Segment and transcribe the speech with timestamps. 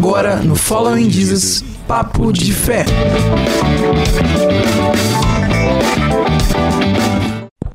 [0.00, 2.86] Agora no Following Jesus, Papo de Fé.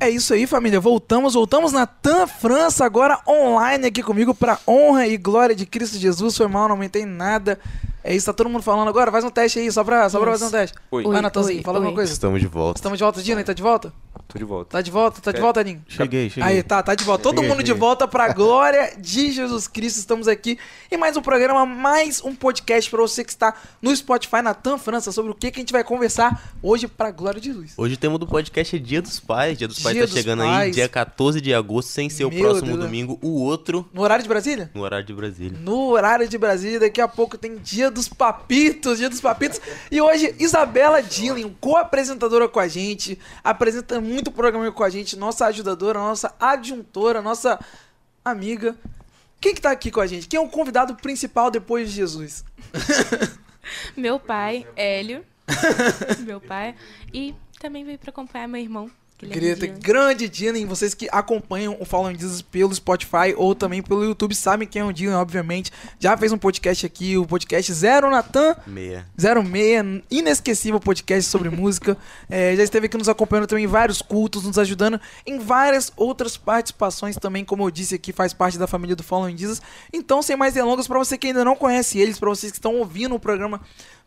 [0.00, 0.80] É isso aí, família.
[0.80, 5.98] Voltamos, voltamos na TAM França, agora online aqui comigo para honra e glória de Cristo
[5.98, 6.36] Jesus.
[6.36, 7.60] Foi mal, não aumentei nada.
[8.08, 9.10] É isso, tá todo mundo falando agora.
[9.10, 10.76] Faz um teste aí, só pra, só pra fazer um teste.
[10.92, 11.02] Oi.
[11.02, 11.96] Vai, Natanzinho, Oi, fala alguma oi.
[11.96, 12.12] coisa.
[12.12, 12.78] Estamos de volta.
[12.78, 13.42] Estamos de volta, Dina?
[13.42, 13.92] Tá de volta?
[14.28, 14.70] Tô de volta.
[14.70, 15.20] Tá de volta?
[15.20, 15.82] Tá de volta, Aninho?
[15.88, 16.48] Cheguei, cheguei.
[16.48, 17.22] Aí, tá, tá de volta.
[17.22, 17.80] Todo Cheguei, mundo de cheguei.
[17.80, 19.98] volta pra glória de Jesus Cristo.
[19.98, 20.58] Estamos aqui
[20.90, 24.78] em mais um programa, mais um podcast pra você que está no Spotify, na TAM
[24.78, 27.72] França, sobre o que, que a gente vai conversar hoje pra glória de Jesus.
[27.76, 29.58] Hoje o tema do podcast é Dia dos Pais.
[29.58, 30.74] Dia dos Pais Dia tá dos chegando aí, Pais.
[30.74, 32.80] dia 14 de agosto, sem ser o Meu próximo Deus.
[32.80, 34.70] domingo, o outro, No horário de Brasília?
[34.74, 35.58] no horário de Brasília.
[35.60, 39.60] No horário de Brasília, daqui a pouco tem Dia dos Papitos, Dia dos Papitos.
[39.90, 45.46] E hoje, Isabela Dillen, co-apresentadora com a gente, apresenta muito programa com a gente, nossa
[45.46, 47.58] ajudadora, nossa adjuntora, nossa
[48.24, 48.76] amiga.
[49.40, 50.28] Quem que tá aqui com a gente?
[50.28, 52.44] Quem é o convidado principal depois de Jesus?
[53.96, 55.24] Meu pai, Hélio.
[56.26, 56.74] meu pai.
[57.12, 58.90] E também veio pra acompanhar meu irmão.
[59.18, 59.78] Guilherme Queria ter Dias.
[59.78, 64.68] grande Dylan, vocês que acompanham o Following Jesus pelo Spotify ou também pelo YouTube sabem
[64.68, 65.72] quem é o Dylan, obviamente.
[65.98, 69.06] Já fez um podcast aqui, o podcast Zero Natan, Meia.
[69.18, 71.96] 06, inesquecível podcast sobre música.
[72.28, 76.36] É, já esteve aqui nos acompanhando também em vários cultos, nos ajudando em várias outras
[76.36, 79.62] participações também, como eu disse aqui, faz parte da família do Following Jesus.
[79.94, 82.74] Então, sem mais delongas, para você que ainda não conhece eles, para vocês que estão
[82.76, 83.62] ouvindo o programa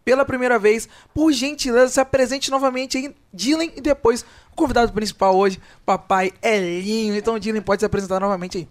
[0.10, 5.38] pela primeira vez, por gentileza, se apresente novamente aí, Dylan, e depois o convidado principal
[5.38, 7.16] hoje, papai Elinho.
[7.16, 8.68] Então, Dylan pode se apresentar novamente aí.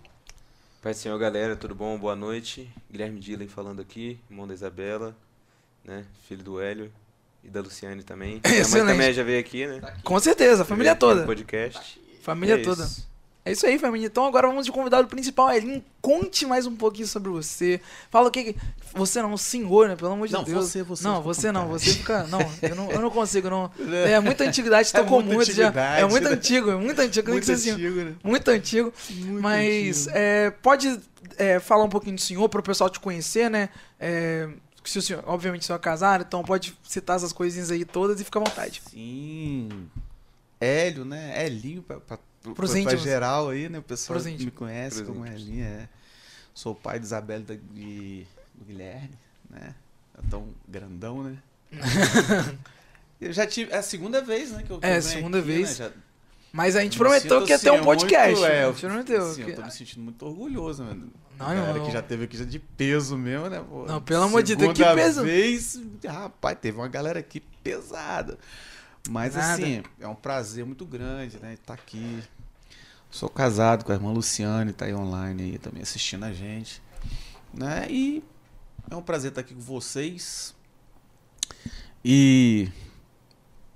[0.83, 1.97] Pai Senhor, galera, tudo bom?
[1.97, 2.69] Boa noite.
[2.91, 5.17] Guilherme Dillen falando aqui, irmão da Isabela,
[5.85, 6.05] né?
[6.27, 6.91] Filho do Hélio
[7.45, 8.41] e da Luciane também.
[8.43, 8.89] Minha mãe Excelente.
[8.89, 9.81] também já veio aqui, né?
[10.03, 11.25] Com certeza, a família aqui toda.
[11.25, 12.01] podcast.
[12.21, 12.83] Família É toda.
[12.83, 13.07] isso.
[13.49, 14.07] É isso aí, família.
[14.07, 15.83] Então agora vamos de convidado principal, Elin.
[16.03, 17.81] Conte mais um pouquinho sobre você.
[18.11, 18.55] Fala o que.
[18.95, 19.97] Você não, senhor, né?
[19.97, 20.67] Pelo amor de Não, Deus.
[20.67, 21.69] você, você, Não, você não.
[21.69, 22.25] Você fica.
[22.25, 23.71] Não, eu não, eu não consigo, não.
[24.09, 25.65] É muita antiguidade, É tocou muita muito já.
[25.65, 26.35] É antiguidade, muito né?
[26.35, 27.25] antigo, é muito antigo.
[27.27, 28.15] Que Muito ser assim, antigo, né?
[28.23, 28.93] Muito antigo.
[29.11, 30.19] Muito Mas antigo.
[30.19, 31.01] é, pode
[31.37, 33.71] é, falar um pouquinho do senhor para o pessoal te conhecer, né?
[33.99, 34.49] É,
[34.85, 38.21] se o senhor, obviamente, o senhor é casado, então pode citar essas coisinhas aí todas
[38.21, 38.83] e fica à vontade.
[38.91, 39.89] Sim.
[40.61, 41.47] Hélio, né?
[41.47, 43.03] Elinho pra, pra, pra, Pros pra íntimos.
[43.03, 43.79] geral aí, né?
[43.79, 45.43] O pessoal me conhece Pros como íntimos.
[45.49, 45.89] Elinho, é.
[46.55, 49.11] Sou pai de Isabela e da- e do Guilherme,
[49.51, 49.75] né?
[50.19, 51.37] É tão grandão, né?
[53.21, 53.73] Eu já tive.
[53.73, 54.63] É a segunda vez, né?
[54.65, 55.79] Que eu, que É, eu segunda aqui, vez.
[55.79, 55.87] Né?
[55.87, 55.93] Já,
[56.53, 58.31] Mas a gente me prometeu que ia ter um assim, podcast.
[58.41, 59.35] Muito, é, a eu, gente prometeu.
[59.35, 61.11] que- eu tô me sentindo muito orgulhoso, mano.
[61.37, 63.63] Não, A galera eu- que já teve aqui já de peso mesmo, né?
[63.69, 65.23] Pô, Não, pelo amor de Deus, que peso?
[65.23, 68.39] vez, rapaz, teve uma galera aqui pesada.
[69.11, 69.53] Mas Nada.
[69.55, 71.55] assim, é um prazer muito grande, né?
[71.55, 72.23] Estar aqui.
[73.11, 76.83] Sou casado com a irmã Luciane, tá aí online aí também assistindo a gente.
[77.55, 77.87] Né?
[77.89, 78.23] E
[78.91, 80.55] é um prazer estar aqui com vocês.
[82.05, 82.69] E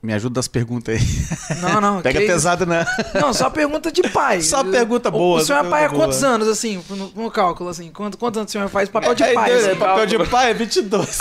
[0.02, 1.60] me ajuda das perguntas aí.
[1.60, 2.02] Não, não.
[2.02, 2.84] Pega pesado, né?
[3.20, 4.42] Não, só pergunta de pai.
[4.42, 6.32] Só pergunta boa, O senhor é pai há quantos boa.
[6.32, 7.90] anos, assim, no, no cálculo, assim?
[7.90, 9.50] Quantos, quantos anos o senhor faz papel de É, pai?
[9.50, 9.68] é, assim?
[9.70, 11.18] é, papel de pai é 22.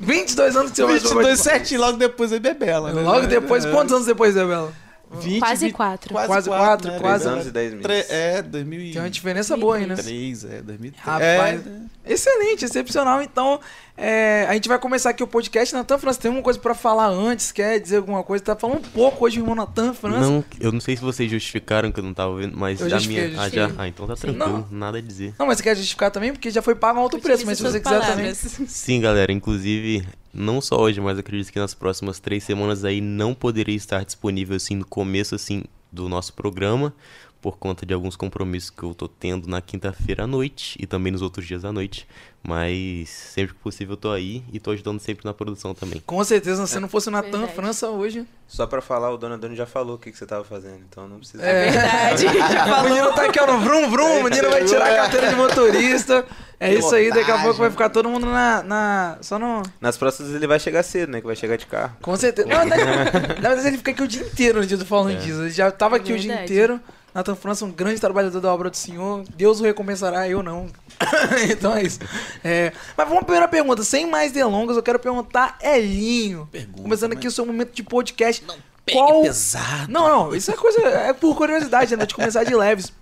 [0.00, 1.58] 22 anos que o senhor faz papel 22 de pai.
[1.58, 2.92] certinho, logo depois aí Bebela.
[2.92, 3.02] né?
[3.02, 3.70] Logo depois, É.
[3.70, 4.72] quantos anos depois, Isabela?
[5.10, 6.12] 20, Quase 20, quatro.
[6.14, 6.98] Quase quatro, né?
[6.98, 7.24] quase.
[7.24, 7.82] Três anos e dez meses.
[7.86, 8.92] Tre- É, 2003.
[8.94, 9.94] Tem uma diferença boa aí, né?
[9.94, 11.04] 2003, é, 2003.
[11.04, 11.86] Rapaz, É, né?
[12.06, 13.22] Excelente, excepcional.
[13.22, 13.58] Então,
[13.96, 15.72] é, a gente vai começar aqui o podcast.
[15.74, 17.52] Natan França, tem uma coisa pra falar antes?
[17.52, 18.44] Quer dizer alguma coisa?
[18.44, 20.20] Tá falando um pouco hoje, irmão Natan França.
[20.20, 22.96] Não, eu não sei se vocês justificaram que eu não tava ouvindo, mas Eu da
[22.98, 23.40] justifiquei, minha.
[23.40, 23.70] Ah, já?
[23.78, 24.78] Ah, então tá tranquilo, Não.
[24.78, 25.34] nada a dizer.
[25.38, 26.32] Não, mas você quer justificar também?
[26.32, 28.34] Porque já foi pago um alto preço, mas se você quiser suas também.
[28.34, 28.56] palavras.
[28.68, 33.34] Sim, galera, inclusive, não só hoje, mas acredito que nas próximas três semanas aí não
[33.34, 35.62] poderia estar disponível assim no começo assim
[35.92, 36.92] do nosso programa,
[37.40, 41.12] por conta de alguns compromissos que eu tô tendo na quinta-feira à noite e também
[41.12, 42.08] nos outros dias à noite.
[42.46, 46.02] Mas sempre que possível eu tô aí e tô ajudando sempre na produção também.
[46.04, 47.54] Com certeza, se não fosse o Natan Verdade.
[47.54, 48.26] França hoje.
[48.46, 51.08] Só pra falar, o Dona Dona já falou o que, que você tava fazendo, então
[51.08, 51.42] não precisa.
[51.42, 51.70] É.
[51.70, 54.96] Verdade, já O menino tá aqui, ó, no vrum vrum, o menino vai tirar a
[54.96, 56.26] carteira de motorista.
[56.60, 58.62] É isso aí, daqui a pouco vai ficar todo mundo na.
[58.62, 59.62] na só no.
[59.80, 61.20] Nas próximas ele vai chegar cedo, né?
[61.20, 61.96] Que vai chegar de carro.
[62.02, 62.46] Com certeza.
[62.46, 62.84] Na verdade,
[63.40, 65.40] na verdade, ele fica aqui o dia inteiro no dia do Falando Disso.
[65.40, 66.52] Ele já tava aqui o dia Verdade.
[66.52, 66.80] inteiro.
[67.14, 69.22] Nathan França, um grande trabalhador da obra do Senhor.
[69.36, 70.66] Deus o recompensará, eu não.
[71.50, 71.98] então é isso.
[72.42, 73.82] É, mas vamos à primeira pergunta.
[73.82, 76.48] Sem mais delongas, eu quero perguntar Elinho.
[76.50, 77.28] Pergunta, Começando aqui né?
[77.28, 78.44] o seu momento de podcast.
[78.86, 79.90] Pegue Qual- pesado.
[79.90, 80.80] Não, não, isso é coisa.
[80.80, 82.04] É por curiosidade, né?
[82.06, 82.92] De começar de leves.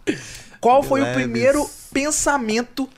[0.60, 1.22] Qual De foi o leves.
[1.22, 2.88] primeiro pensamento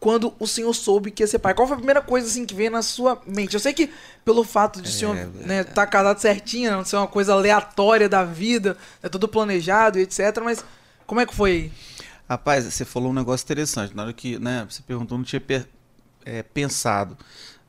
[0.00, 1.52] quando o senhor soube que ia ser pai?
[1.54, 3.54] Qual foi a primeira coisa assim que veio na sua mente?
[3.54, 3.90] Eu sei que
[4.24, 8.24] pelo fato de o senhor né, tá casado certinho, não ser uma coisa aleatória da
[8.24, 10.38] vida, é tudo planejado e etc.
[10.42, 10.64] Mas
[11.06, 11.72] como é que foi aí?
[12.28, 13.94] Rapaz, você falou um negócio interessante.
[13.94, 15.68] Na hora que né, você perguntou, não tinha per-
[16.24, 17.16] é, pensado.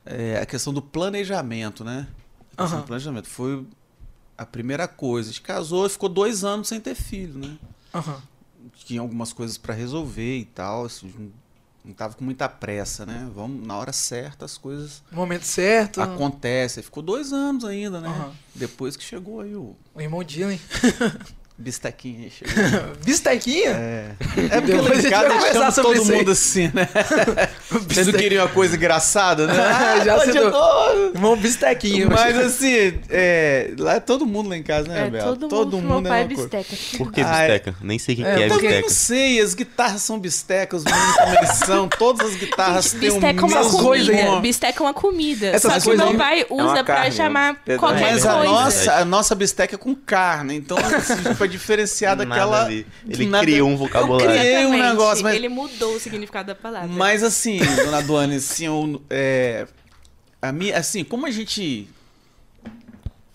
[0.04, 2.06] É, a questão do planejamento, né?
[2.56, 2.80] A questão Aham.
[2.80, 3.64] do planejamento foi
[4.36, 5.28] a primeira coisa.
[5.30, 7.56] A gente casou e ficou dois anos sem ter filho, né?
[7.94, 8.20] Aham.
[8.84, 10.86] Tinha algumas coisas para resolver e tal.
[10.86, 11.32] assim,
[11.84, 13.30] não, tava com muita pressa, né?
[13.34, 16.00] Vamos, na hora certa as coisas No momento certo.
[16.00, 16.82] acontecem.
[16.82, 18.08] Ficou dois anos ainda, né?
[18.08, 18.32] Aham.
[18.54, 20.58] Depois que chegou aí o O irmão Dylan.
[21.60, 22.94] Chegou.
[23.04, 23.70] Bistequinha?
[23.70, 24.10] É,
[24.50, 26.18] é porque lá Depois em casa sobre todo isso aí.
[26.18, 26.88] mundo assim, né?
[27.68, 29.54] Vocês não queriam uma coisa engraçada, né?
[29.60, 31.14] Ah, já hoje se eu deu.
[31.14, 32.06] Irmão Bistequinha.
[32.08, 35.36] Mas assim, é, lá é todo mundo lá em casa, né, É, Bela?
[35.36, 36.48] todo, mundo, meu pai é é coisa.
[36.48, 36.76] bisteca.
[36.96, 37.48] Por que Ah, é.
[37.58, 37.74] bisteca?
[37.82, 39.06] Nem sei o que, É, que é porque- Também não bisteca.
[39.16, 43.40] sei, as guitarras são bistecas, os meninos também são, todas as guitarras Gente, têm bisteca
[43.40, 44.40] é uma comida.
[44.40, 45.46] Bisteca é uma comida.
[45.48, 47.58] Essas Só que coisas meu pai É usa pra chamar né?
[47.64, 47.80] Pedaço.
[47.80, 48.32] qualquer Mas coisa.
[48.32, 52.62] a É nossa, a nossa bisteca é com carne, então assim, pra diferenciar Nada daquela...
[52.62, 52.86] a ver.
[53.08, 54.30] Ele nada- criou um Eu vocabulário.
[54.38, 55.34] criei um negócio, mas...
[55.34, 56.88] Ele mudou o significado da palavra.
[56.88, 59.66] Mas assim, dona Duane, assim, eu, é,
[60.40, 61.88] a minha, assim, como a gente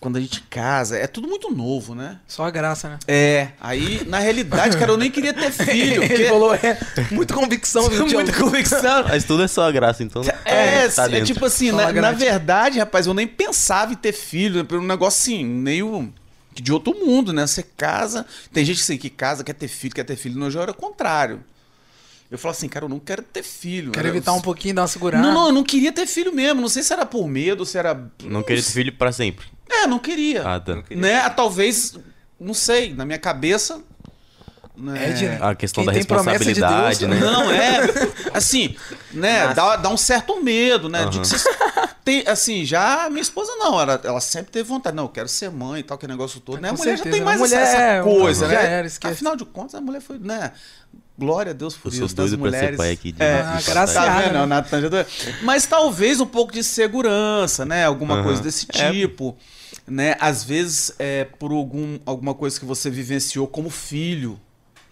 [0.04, 2.18] quando a gente casa, é tudo muito novo, né?
[2.28, 2.98] Só a graça, né?
[3.08, 6.78] É, aí na realidade, cara, eu nem queria ter filho, Ele porque falou, é,
[7.10, 7.88] muita convicção.
[7.88, 9.04] viu, muita convicção.
[9.08, 10.20] Mas tudo é só a graça, então.
[10.44, 11.32] É, tá é dentro.
[11.32, 15.22] tipo assim, na, na verdade, rapaz, eu nem pensava em ter filho, né, um negócio
[15.32, 16.12] assim, meio
[16.62, 17.46] de outro mundo, né?
[17.46, 20.62] Você casa, tem gente assim, que casa, quer ter filho, quer ter filho, no já
[20.62, 21.42] era o contrário.
[22.30, 23.92] Eu falo assim, cara, eu não quero ter filho.
[23.92, 25.22] Quero Era- evitar um pouquinho, dar uma segurada.
[25.22, 26.60] Não, não, eu não queria ter filho mesmo.
[26.60, 27.94] Não sei se era por medo, se era.
[28.24, 29.46] Não queria ter filho pra sempre.
[29.70, 30.42] É, não queria.
[30.42, 30.74] Ah, tá.
[30.74, 31.00] Não queria.
[31.00, 31.28] Né?
[31.30, 31.94] Talvez,
[32.40, 33.80] não sei, na minha cabeça.
[34.76, 35.10] Né?
[35.22, 35.38] É.
[35.44, 37.20] A questão Quem da tem promessa de responsabilidade, Deus, né?
[37.20, 37.78] Não, é.
[38.34, 38.76] Assim,
[39.12, 39.54] né?
[39.54, 41.04] Dá, dá um certo medo, né?
[41.06, 41.22] De Aham.
[41.22, 41.48] que você
[42.04, 45.50] tem, assim, já minha esposa não, ela, ela sempre teve vontade, não, eu quero ser
[45.50, 46.68] mãe e tal, que negócio todo, né?
[46.68, 48.72] A mulher já certeza, tem mais a mulher essa, essa é- coisa, já né?
[48.72, 49.14] era, esquece.
[49.14, 50.52] Afinal de contas, a mulher foi, né?
[51.16, 52.76] Glória a Deus por Eu isso, das doido pra ser mulheres.
[52.76, 54.32] pai aqui de É, de Ah, graças a Tá Piada, vendo?
[54.40, 54.46] né?
[54.46, 54.88] Nathan já
[55.42, 57.84] Mas talvez um pouco de segurança, né?
[57.84, 58.24] Alguma Aham.
[58.24, 58.90] coisa desse É.
[58.90, 59.36] tipo.
[59.86, 60.16] Né?
[60.18, 64.38] Às vezes, é por algum, alguma coisa que você vivenciou como filho.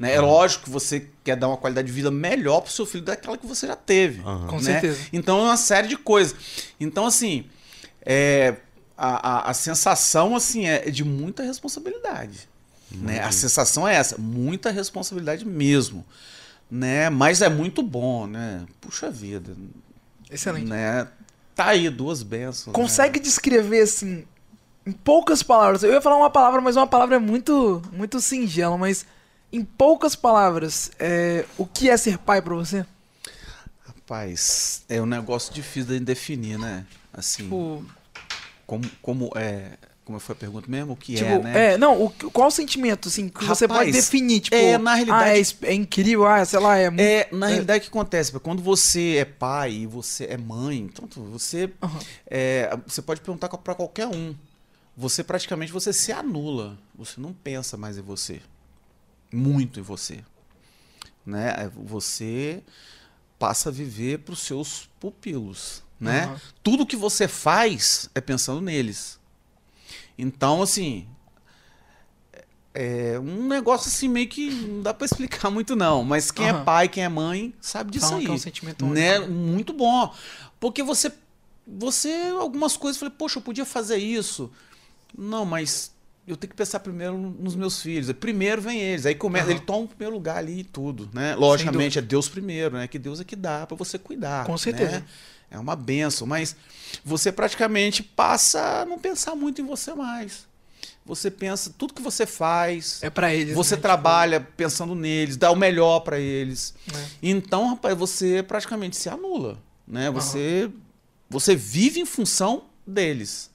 [0.02, 0.16] Né?
[0.16, 3.38] É lógico que você quer dar uma qualidade de vida melhor pro seu filho daquela
[3.38, 4.20] que você já teve.
[4.22, 4.48] Aham.
[4.48, 4.62] Com né?
[4.62, 4.98] certeza.
[5.12, 6.34] Então é uma série de coisas.
[6.80, 7.44] Então, assim,
[8.04, 8.56] é,
[8.98, 12.48] a, a, a sensação assim, é de muita responsabilidade.
[12.90, 13.20] Né?
[13.20, 16.04] A sensação é essa, muita responsabilidade mesmo.
[16.68, 17.08] Né?
[17.08, 18.66] Mas é muito bom, né?
[18.80, 19.54] Puxa vida.
[20.28, 20.66] Excelente.
[20.66, 21.06] Né?
[21.54, 22.74] Tá aí, duas bênçãos.
[22.74, 24.24] Consegue descrever, assim,
[24.84, 25.84] em poucas palavras.
[25.84, 29.06] Eu ia falar uma palavra, mas uma palavra é muito, muito singela, mas
[29.52, 32.84] em poucas palavras, é, o que é ser pai pra você?
[33.84, 36.86] Rapaz, é um negócio difícil de definir, né?
[37.12, 37.84] Assim, Tipo,
[38.66, 39.72] como, como é.
[40.04, 40.94] Como foi a pergunta mesmo?
[40.94, 41.74] O que tipo, é, né?
[41.74, 44.94] é, não, o, qual o sentimento, assim, que você Rapaz, pode definir, tipo, é, na
[44.94, 47.00] realidade- ah, é, é incrível, ah, sei lá, é muito...
[47.02, 48.32] É, na realidade, o que acontece?
[48.40, 52.00] Quando você é pai e você é mãe, tanto você, Aham.
[52.26, 54.34] é, você pode perguntar para qualquer um.
[54.96, 56.76] Você praticamente você se anula.
[56.96, 58.42] Você não pensa mais em você.
[59.32, 60.22] Muito em você.
[61.24, 61.50] Né?
[61.64, 62.62] É, Você
[63.38, 65.82] passa a viver para os seus pupilos.
[65.98, 66.24] Né?
[66.24, 66.40] Aham.
[66.62, 69.18] Tudo que você faz é pensando neles.
[70.18, 71.06] Então, assim,
[72.74, 76.60] é um negócio assim meio que não dá pra explicar muito não, mas quem Aham.
[76.60, 78.24] é pai, quem é mãe, sabe disso Falam aí.
[78.24, 79.18] que é um sentimento né?
[79.18, 79.32] único.
[79.32, 80.14] Muito bom.
[80.58, 81.12] Porque você
[81.66, 84.50] você algumas coisas, falei, poxa, eu podia fazer isso.
[85.16, 85.91] Não, mas
[86.26, 88.10] eu tenho que pensar primeiro nos meus filhos.
[88.12, 89.52] Primeiro vem eles, aí começa, Aham.
[89.56, 91.34] ele toma o primeiro lugar ali e tudo, né?
[91.34, 92.86] Logicamente é Deus primeiro, né?
[92.86, 95.00] Que Deus é que dá pra você cuidar, Com certeza.
[95.00, 95.04] né?
[95.50, 96.56] É uma benção, mas
[97.04, 100.46] você praticamente passa a não pensar muito em você mais.
[101.04, 105.36] Você pensa tudo que você faz, É pra eles, você né, tipo, trabalha pensando neles,
[105.36, 106.72] dá o melhor pra eles.
[106.92, 107.08] né?
[107.22, 110.10] Então, rapaz, você praticamente se anula, né?
[110.10, 110.70] Você
[111.28, 113.50] você vive em função deles.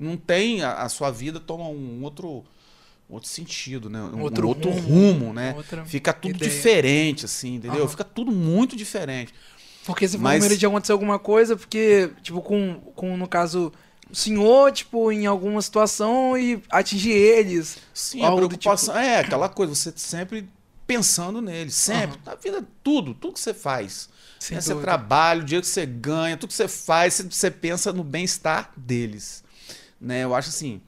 [0.00, 2.44] Não tem a, a sua vida toma um outro
[3.08, 4.00] outro sentido, né?
[4.00, 5.56] Um Outro outro, rumo, rumo, né?
[5.84, 6.48] Fica tudo ideia.
[6.50, 7.88] diferente assim, entendeu?
[7.88, 9.34] Fica tudo muito diferente.
[9.84, 13.26] Porque você Mas- ficou com medo de acontecer alguma coisa, porque, tipo, com, com, no
[13.26, 13.72] caso,
[14.08, 17.78] o senhor, tipo, em alguma situação e atingir eles.
[17.92, 20.48] Sim, a do preocupação é aquela coisa, você sempre
[20.86, 22.18] pensando neles, sempre.
[22.24, 24.08] Na vida, tudo, tudo que você faz.
[24.38, 24.60] Sem né?
[24.60, 24.86] Você dúvida.
[24.86, 28.70] trabalha, o dia que você ganha, tudo que você faz, você, você pensa no bem-estar
[28.76, 29.39] deles.
[30.00, 30.24] Né?
[30.24, 30.80] Eu acho assim.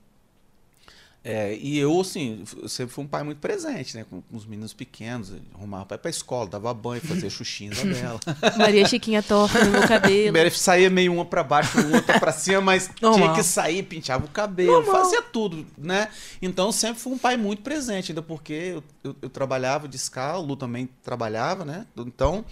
[1.25, 4.05] É, e eu, assim, eu sempre fui um pai muito presente, né?
[4.11, 8.19] Com, com os meninos pequenos, arrumava pai pra escola, dava banho, fazia xuxinha dela.
[8.59, 10.23] Maria Chiquinha torta no meu cabelo.
[10.25, 13.21] Primeiro saía meio uma pra baixo, outra pra cima, mas Normal.
[13.21, 16.09] tinha que sair, penteava o cabelo, fazia tudo, né?
[16.41, 20.41] Então sempre fui um pai muito presente, ainda porque eu, eu- eu trabalhava de escala,
[20.41, 21.87] o Lu também trabalhava, né?
[21.99, 22.45] Então,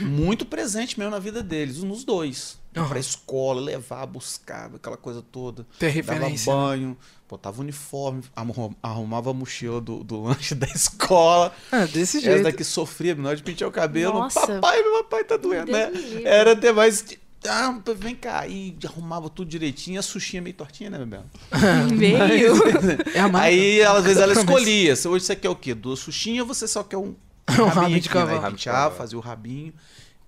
[0.00, 2.60] muito presente mesmo na vida deles, nos dois.
[2.74, 2.88] Aham.
[2.88, 5.66] Pra escola, levar, buscar, aquela coisa toda.
[5.78, 6.52] Ter Dava referência.
[6.54, 6.58] né?
[6.58, 6.96] banho,
[7.28, 11.52] botava uniforme, arru- arrumava a mochila do, do lanche da escola.
[11.70, 12.42] Ah, desse Essa jeito.
[12.44, 14.14] daqui sofria, hora de pentear o cabelo.
[14.14, 14.40] Nossa.
[14.40, 15.90] Papai, meu papai tá doendo, né?
[16.24, 17.04] Era até mais.
[17.46, 18.46] Ah, vem cá.
[18.46, 19.98] E arrumava tudo direitinho.
[19.98, 21.24] A suxinha meio tortinha, né, Bebel?
[21.92, 22.54] Meio.
[23.14, 23.46] É a marca.
[23.48, 24.96] Aí, às vezes, ela Mas- escolhia.
[24.96, 25.74] Se Hoje você quer o quê?
[25.74, 27.14] Duas suxinhas ou você só quer um,
[27.50, 28.14] Um rabinho rabinho de né?
[28.14, 28.44] cavalo.
[28.46, 29.72] Aí penteava, fazia o rabinho.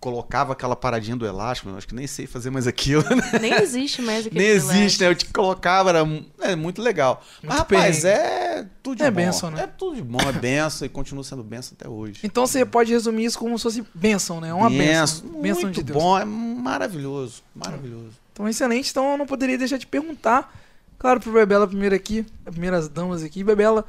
[0.05, 1.71] Colocava aquela paradinha do elástico.
[1.71, 3.39] Eu acho que nem sei fazer mais aquilo, né?
[3.41, 5.09] Nem existe mais aquele Nem existe, né?
[5.09, 6.07] Eu te colocava, era
[6.43, 7.25] é, muito legal.
[7.43, 8.21] Mas, Muito rapaz, perrengue.
[8.21, 9.17] é tudo de É bom.
[9.17, 9.63] bênção, né?
[9.63, 12.21] É tudo de bom, é benção e continua sendo benção até hoje.
[12.23, 14.53] Então você pode resumir isso como se fosse bênção, né?
[14.53, 15.23] Uma bênção.
[15.27, 15.99] Benção, Bênção muito de Deus.
[15.99, 18.11] bom, é maravilhoso, maravilhoso.
[18.35, 18.91] Então, excelente.
[18.91, 20.55] Então, eu não poderia deixar de perguntar,
[20.99, 23.43] claro, pro Bebela primeiro aqui, as primeiras damas aqui.
[23.43, 23.87] Bebela,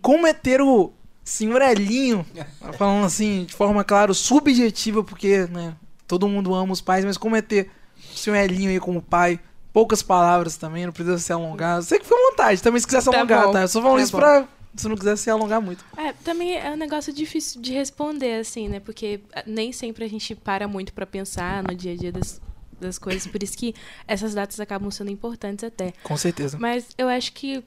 [0.00, 0.92] como é ter o
[1.24, 2.24] senhor Elinho,
[2.78, 5.74] falando assim, de forma, claro, subjetiva, porque, né,
[6.06, 7.70] todo mundo ama os pais, mas como é ter
[8.14, 9.40] o senhor Elinho aí como pai?
[9.72, 11.82] Poucas palavras também, não precisa se alongar.
[11.82, 13.62] Sei que foi vontade, também se quiser se Tá alongar, bom, tá?
[13.62, 14.18] Eu só falando tá isso bom.
[14.18, 15.82] pra, se não quiser se alongar muito.
[15.96, 18.80] É, também é um negócio difícil de responder, assim, né?
[18.80, 22.38] Porque ah, nem sempre a gente para muito pra pensar no dia a dia das,
[22.78, 23.26] das coisas.
[23.26, 23.74] Por isso que
[24.06, 25.94] essas datas acabam sendo importantes até.
[26.02, 26.58] Com certeza.
[26.60, 27.64] Mas eu acho que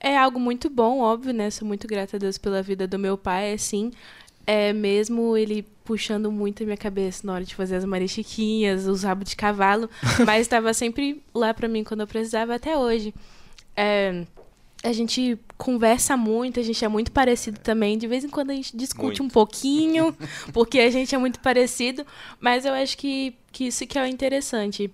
[0.00, 1.50] é algo muito bom, óbvio, né?
[1.50, 3.90] Sou muito grata a Deus pela vida do meu pai, assim.
[4.46, 9.02] É mesmo ele puxando muito a minha cabeça na hora de fazer as marichiquinhas, os
[9.02, 9.88] rabos de cavalo,
[10.26, 13.14] mas estava sempre lá pra mim quando eu precisava até hoje.
[13.76, 14.24] É,
[14.82, 17.96] a gente conversa muito, a gente é muito parecido também.
[17.96, 19.22] De vez em quando a gente discute Muito.
[19.22, 20.14] um pouquinho,
[20.52, 22.04] porque a gente é muito parecido,
[22.38, 24.90] mas eu acho que, que isso que é o interessante.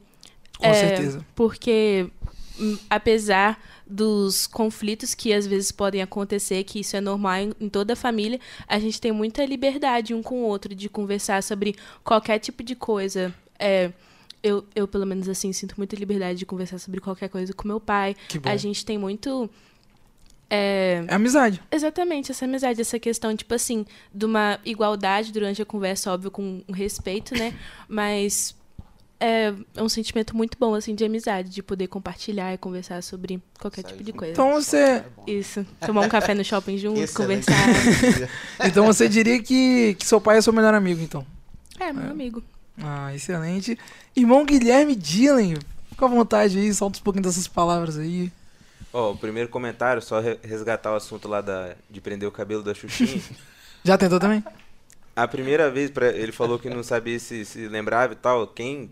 [0.58, 1.26] Com É, certeza.
[1.34, 2.08] Porque,
[2.58, 3.58] hum, apesar
[3.90, 7.96] dos conflitos que às vezes podem acontecer, que isso é normal em, em toda a
[7.96, 12.62] família, a gente tem muita liberdade um com o outro de conversar sobre qualquer tipo
[12.62, 13.34] de coisa.
[13.58, 13.90] É,
[14.42, 17.80] eu, eu, pelo menos assim, sinto muita liberdade de conversar sobre qualquer coisa com meu
[17.80, 18.16] pai.
[18.28, 18.48] Que bom.
[18.48, 19.50] A gente tem muito.
[20.48, 21.60] é, É amizade.
[21.70, 26.62] Exatamente, essa amizade, essa questão, tipo assim, de uma igualdade durante a conversa, óbvio, com
[26.72, 27.52] respeito, né?
[27.88, 28.54] Mas
[29.20, 33.40] é, é um sentimento muito bom, assim, de amizade, de poder compartilhar e conversar sobre
[33.60, 34.32] qualquer tipo de coisa.
[34.32, 35.64] Então você, Isso.
[35.80, 37.44] Tomar um café no shopping junto, Excelente.
[37.46, 38.28] conversar.
[38.66, 41.24] então você diria que, que seu pai é seu melhor amigo, então.
[41.78, 42.42] É, meu amigo.
[42.82, 43.78] Ah, excelente.
[44.16, 45.54] Irmão Guilherme Dylan,
[45.90, 48.32] fica à vontade aí, solta um pouquinho dessas palavras aí.
[48.92, 52.62] Ó, o primeiro comentário, só re- resgatar o assunto lá da, de prender o cabelo
[52.62, 53.20] da Xuxinha.
[53.84, 54.42] Já tentou também?
[55.14, 58.46] A primeira vez, pra, ele falou que não sabia se, se lembrava e tal.
[58.46, 58.90] Quem,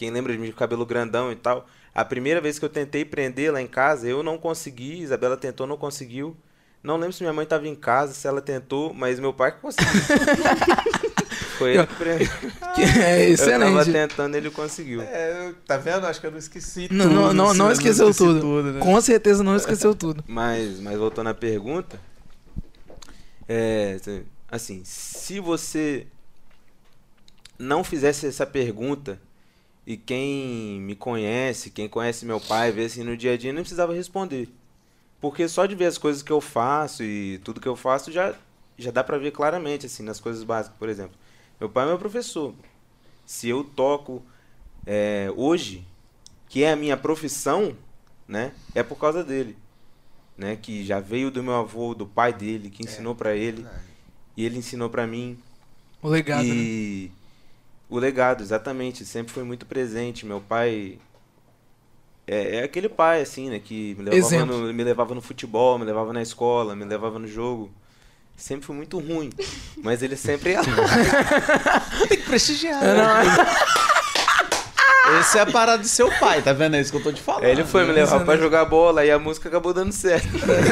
[0.00, 1.66] quem lembra de mim cabelo grandão e tal.
[1.94, 5.00] A primeira vez que eu tentei prender lá em casa, eu não consegui.
[5.02, 6.34] Isabela tentou, não conseguiu.
[6.82, 9.90] Não lembro se minha mãe estava em casa, se ela tentou, mas meu pai conseguiu.
[11.58, 12.26] Foi ele que prendeu.
[12.74, 13.92] Que é Eu tava excelente.
[13.92, 15.02] tentando, ele conseguiu.
[15.02, 16.06] É, eu- tá vendo?
[16.06, 17.14] Acho que eu não esqueci Não, tudo.
[17.14, 18.62] não, não, assim, não eu esqueceu esqueci tudo.
[18.72, 18.80] né?
[18.80, 20.24] Com certeza não esqueceu tudo.
[20.26, 22.00] Mas, mas voltando à pergunta,
[23.46, 26.06] é, se- assim, se você
[27.58, 29.20] não fizesse essa pergunta
[29.86, 33.62] e quem me conhece, quem conhece meu pai, vê assim no dia a dia, não
[33.62, 34.48] precisava responder.
[35.20, 38.34] Porque só de ver as coisas que eu faço e tudo que eu faço já,
[38.78, 41.16] já dá pra ver claramente, assim, nas coisas básicas, por exemplo.
[41.58, 42.54] Meu pai é meu professor.
[43.26, 44.22] Se eu toco
[44.86, 45.86] é, hoje,
[46.48, 47.76] que é a minha profissão,
[48.26, 49.56] né, é por causa dele
[50.40, 53.66] né, que já veio do meu avô, do pai dele, que ensinou pra ele,
[54.34, 55.38] e ele ensinou pra mim.
[56.00, 57.10] O legado, né?
[57.90, 60.24] O legado, exatamente, sempre foi muito presente.
[60.24, 60.98] Meu pai
[62.26, 65.84] é, é aquele pai assim, né, que me levava, no, me levava no futebol, me
[65.84, 67.70] levava na escola, me levava no jogo.
[68.36, 69.30] Sempre foi muito ruim,
[69.82, 70.64] mas ele sempre ia lá.
[72.08, 72.82] Tem que prestigiar.
[72.82, 73.70] É, não, é-
[75.18, 76.76] Essa é a parada do seu pai, tá vendo?
[76.76, 77.44] É isso que eu tô te falando.
[77.44, 80.28] Ele foi me levar pra jogar bola e a música acabou dando certo.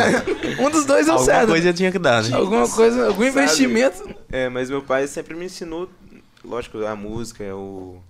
[0.61, 1.49] um dos dois deu Alguma certo.
[1.49, 2.37] coisa tinha que dar, né?
[2.37, 3.29] Alguma coisa, algum Sabe?
[3.29, 4.09] investimento.
[4.31, 5.91] É, mas meu pai sempre me ensinou,
[6.49, 8.01] lógico, a música é o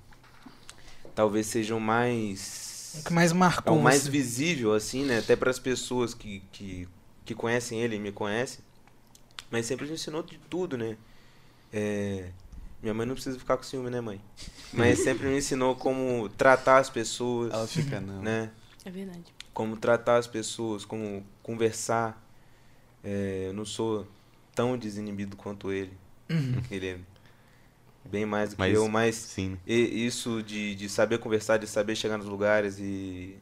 [1.14, 3.76] talvez seja o mais O que mais é marcou.
[3.78, 4.10] o mais você.
[4.10, 6.88] visível assim, né, até para as pessoas que, que
[7.24, 8.60] que conhecem ele e me conhecem.
[9.50, 10.96] Mas sempre me ensinou de tudo, né?
[11.72, 12.30] É,
[12.82, 14.18] minha mãe não precisa ficar com ciúme, né, mãe?
[14.72, 18.22] Mas sempre me ensinou como tratar as pessoas, Ela fica, não.
[18.22, 18.50] né?
[18.84, 19.24] É verdade.
[19.52, 22.22] como tratar as pessoas, como conversar.
[23.04, 24.06] É, eu não sou
[24.54, 25.92] tão desinibido quanto ele.
[26.30, 26.62] Uhum.
[26.70, 26.98] Ele é
[28.10, 29.58] bem mais do que Mas- eu, mas Sim.
[29.66, 33.36] e- isso de, de saber conversar, de saber chegar nos lugares e.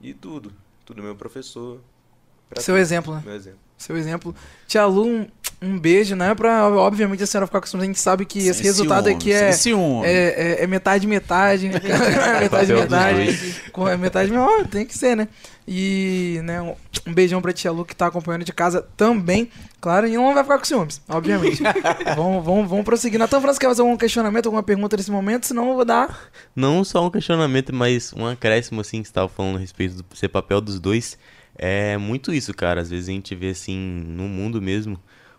[0.00, 0.52] E tudo.
[0.84, 1.80] Tudo meu professor.
[2.56, 2.78] Seu tudo.
[2.80, 3.22] exemplo, né?
[3.24, 3.58] Meu exemplo.
[3.76, 4.34] Seu exemplo.
[4.66, 5.26] Tia Lu,
[5.60, 7.84] um, beijo, não é pra, obviamente, a senhora ficar com ciúmes.
[7.84, 9.50] A gente sabe que esse Sem resultado ciúme, aqui é,
[10.04, 11.66] é, é, é metade, metade.
[11.66, 11.70] é
[12.40, 13.54] metade, metade.
[13.72, 15.28] Com- É metade, ó, tem que ser, né?
[15.66, 16.74] E, né, um,
[17.12, 19.50] beijão pra tia Lu que tá acompanhando de casa também.
[19.80, 21.62] Claro, e não vai ficar com ciúmes, obviamente.
[22.16, 23.18] vamos, vamos, vamos prosseguir.
[23.18, 25.46] Natan França, quer fazer algum questionamento, alguma pergunta nesse momento?
[25.46, 26.30] Senão eu vou dar.
[26.56, 30.16] Não só um questionamento, mas um acréscimo, assim, que você estava falando a respeito do
[30.16, 31.18] ser papel dos dois.
[31.56, 32.80] É muito isso, cara.
[32.80, 34.98] Às vezes a gente vê, assim, no mundo mesmo,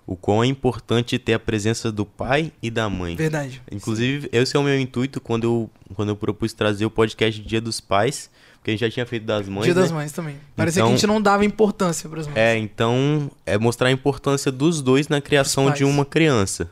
[0.10, 3.16] o quão é importante ter a presença do pai e da mãe.
[3.16, 3.62] Verdade.
[3.72, 7.62] Inclusive, esse é o meu intuito quando eu, quando eu propus trazer o podcast Dia
[7.62, 9.98] dos Pais, porque a gente já tinha feito das mães, Dia das né?
[9.98, 10.36] Mães também.
[10.56, 12.36] Parecia Então- que a gente não dava importância pras mães.
[12.36, 16.72] É, então, é mostrar a importância dos dois na criação de uma criança.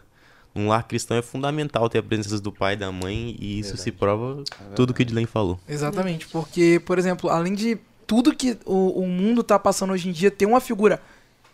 [0.56, 3.77] Um lar cristão é fundamental ter a presença do pai e da mãe, e isso
[3.77, 4.44] se prova
[4.75, 5.60] tudo que o Dylan falou.
[5.70, 7.77] Exatamente, porque, por exemplo, além de
[8.08, 11.00] tudo que o, o mundo tá passando hoje em dia, ter uma figura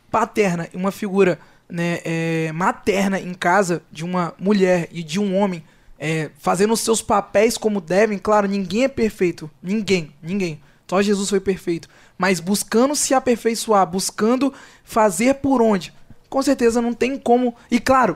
[0.09, 1.37] paterna e uma figura
[1.73, 5.63] né, é, materna em casa de uma mulher e de um homem
[5.97, 9.49] é, fazendo os seus papéis como devem, claro, ninguém é perfeito.
[9.61, 10.61] Ninguém, ninguém.
[10.87, 11.89] Só Jesus foi perfeito.
[12.15, 14.53] Mas buscando se aperfeiçoar, buscando
[14.83, 15.91] fazer por onde.
[16.29, 17.55] Com certeza não tem como.
[17.71, 18.15] E claro,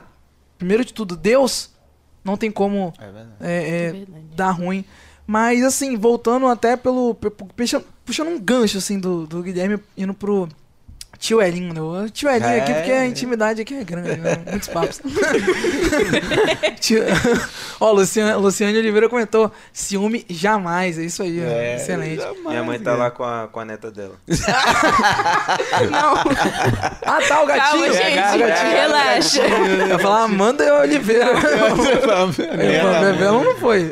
[0.56, 1.70] primeiro de tudo, Deus
[2.22, 3.06] não tem como É
[3.40, 4.84] é, é, É dá ruim.
[5.26, 7.14] Mas assim, voltando até pelo.
[7.14, 10.48] pe- Puxando, puxando um gancho assim do, do Guilherme indo pro
[11.18, 12.08] tio Elinho, né?
[12.12, 12.74] Tio Elinho aqui, É.
[12.74, 14.38] porque a intimidade aqui é grande, né?
[14.50, 15.00] Muitos papos.
[16.80, 17.02] Tio-
[17.80, 20.98] Ó, Luciane, Luciane Oliveira comentou: ciúme jamais.
[20.98, 21.48] É isso aí, ó.
[21.48, 22.16] É, excelente.
[22.22, 22.96] jamais, Minha mãe tá cara.
[22.96, 24.14] lá com a, com a neta dela.
[25.90, 26.14] Não,
[27.02, 27.82] Ah, tá, o gatinho.
[27.82, 28.36] calma, gente.
[28.36, 28.70] o gatinho.
[28.72, 29.42] Relaxa.
[29.42, 31.26] Eu ia falar Amanda Oliveira.
[32.58, 33.90] É, Bebelo não foi.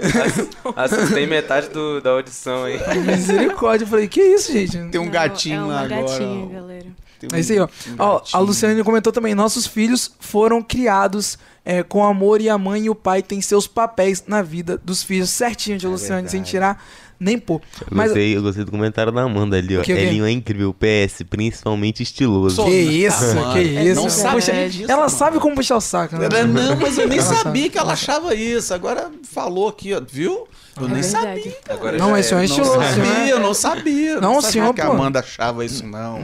[0.76, 2.78] Assustei metade do, da audição aí.
[3.00, 3.85] Misericórdia.
[3.85, 4.76] Eu falei, que isso, gente?
[4.90, 6.02] Tem um Não, gatinho é lá agora.
[6.02, 6.52] gatinha, ó.
[6.52, 6.87] galera.
[7.32, 7.68] É isso aí, ó.
[7.99, 8.38] Ó, a.
[8.38, 12.94] Luciane comentou também: nossos filhos foram criados é, com amor e a mãe e o
[12.94, 16.50] pai têm seus papéis na vida dos filhos certinho de É Luciane, sem verdade.
[16.50, 16.85] tirar
[17.18, 17.61] nem pôr.
[17.81, 19.83] Eu, Mas gostei, eu gostei do comentário da Amanda ali, ó.
[19.83, 19.92] Que?
[19.92, 22.64] Elinho é incrível, PS, principalmente estiloso.
[22.64, 23.94] Que isso, Amanda, que isso.
[24.00, 24.79] Não É sabia verdade.
[24.79, 25.11] disso, ela mano.
[25.11, 26.26] sabe como puxar o saco, né?
[26.26, 27.68] Era, Não, mas eu nem Ela sabia sabe.
[27.70, 28.72] que ela achava isso.
[28.74, 30.00] Agora falou aqui, ó.
[30.07, 30.46] Viu?
[30.79, 31.40] Eu É nem verdade.
[31.42, 31.57] sabia.
[31.70, 32.42] Agora Não, mas senhor é.
[32.42, 34.20] Não estiloso, senhor sabia, é- eu não sabia.
[34.20, 34.92] Não, sabia senhor, que a pô.
[34.92, 36.18] Amanda achava isso, não.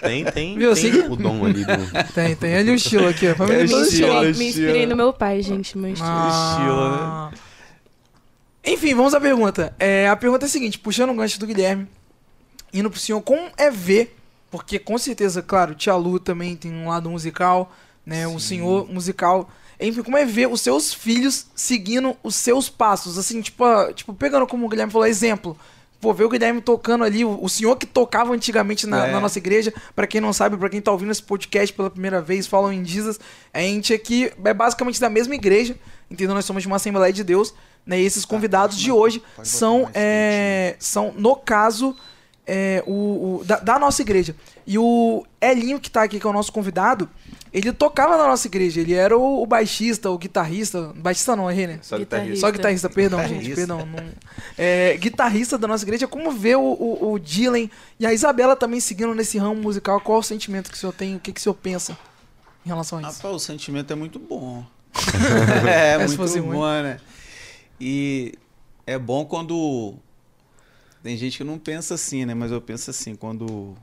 [0.00, 2.12] Tem, tem, Viu, tem assim que- o dom ali do...
[2.14, 3.34] Tem, tem ali o estilo aqui, ó.
[3.34, 3.82] Família É estilo.
[3.84, 4.38] estilo.
[4.38, 6.08] Me inspirei no meu pai, gente, meu estilo.
[6.08, 7.30] Ah.
[8.64, 9.74] Enfim, vamos à pergunta.
[9.78, 11.88] É, a pergunta é a seguinte: puxando o gancho do Guilherme,
[12.72, 14.16] indo pro senhor, como é ver?
[14.50, 17.72] Porque com certeza, claro, Tia Lu também tem um lado musical,
[18.04, 18.26] né?
[18.26, 19.50] O senhor musical.
[19.78, 23.16] Enfim, como é ver os seus filhos seguindo os seus passos?
[23.16, 25.56] Assim, tipo, ah, tipo pegando como o Guilherme falou, exemplo.
[26.00, 29.12] Pô, ver o Guilherme tocando ali, o, senhor que tocava antigamente na, É.
[29.12, 32.22] na nossa igreja, pra quem não sabe, pra quem tá ouvindo esse podcast pela primeira
[32.22, 33.20] vez, Follow in Jesus,
[33.52, 35.76] a gente aqui é basicamente da mesma igreja,
[36.10, 36.34] entendeu?
[36.34, 37.52] Nós somos de uma Assembleia de Deus,
[37.86, 38.00] né?
[38.00, 41.96] E esses convidados de hoje são, é, são, no caso,
[42.46, 44.34] é, o, o- da, da nossa igreja.
[44.66, 47.08] E o Elinho, que tá aqui, que é o nosso convidado,
[47.52, 51.66] ele tocava na nossa igreja, ele era o, o baixista, o guitarrista, baixista não, errei,
[51.66, 51.78] né?
[51.82, 52.36] Só Guitarrista.
[52.40, 53.56] Só guitarrista, perdão, gente, Guitarrista.
[53.56, 53.86] perdão.
[53.86, 54.12] não-
[54.56, 58.78] É, guitarrista da nossa igreja, como vê o, o, o Dylan e a Isabela também
[58.78, 60.00] seguindo nesse ramo musical?
[60.00, 61.16] Qual o sentimento que o senhor tem?
[61.16, 61.98] O que, que o senhor pensa
[62.64, 63.16] em relação a isso?
[63.16, 64.64] Rapaz, o sentimento é muito bom.
[65.68, 66.82] é, É, muito bom, ruim.
[66.82, 67.00] né?
[67.80, 68.34] E
[68.86, 69.94] é bom quando.
[71.02, 72.34] Tem gente que não pensa assim, né?
[72.34, 73.74] Mas eu penso assim, quando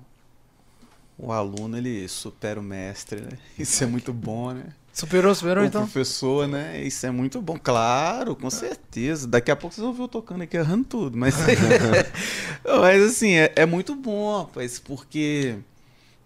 [1.18, 3.38] o aluno ele supera o mestre, né?
[3.58, 4.66] Isso é muito bom, né?
[4.94, 5.84] Superou, superou o então?
[5.84, 6.82] professor, né?
[6.84, 7.58] Isso é muito bom.
[7.58, 9.28] Claro, com certeza.
[9.28, 11.16] Daqui a pouco vocês vão ver eu tocando aqui errando tudo.
[11.16, 11.36] Mas,
[12.66, 15.60] mas assim, é, é muito bom, rapaz, porque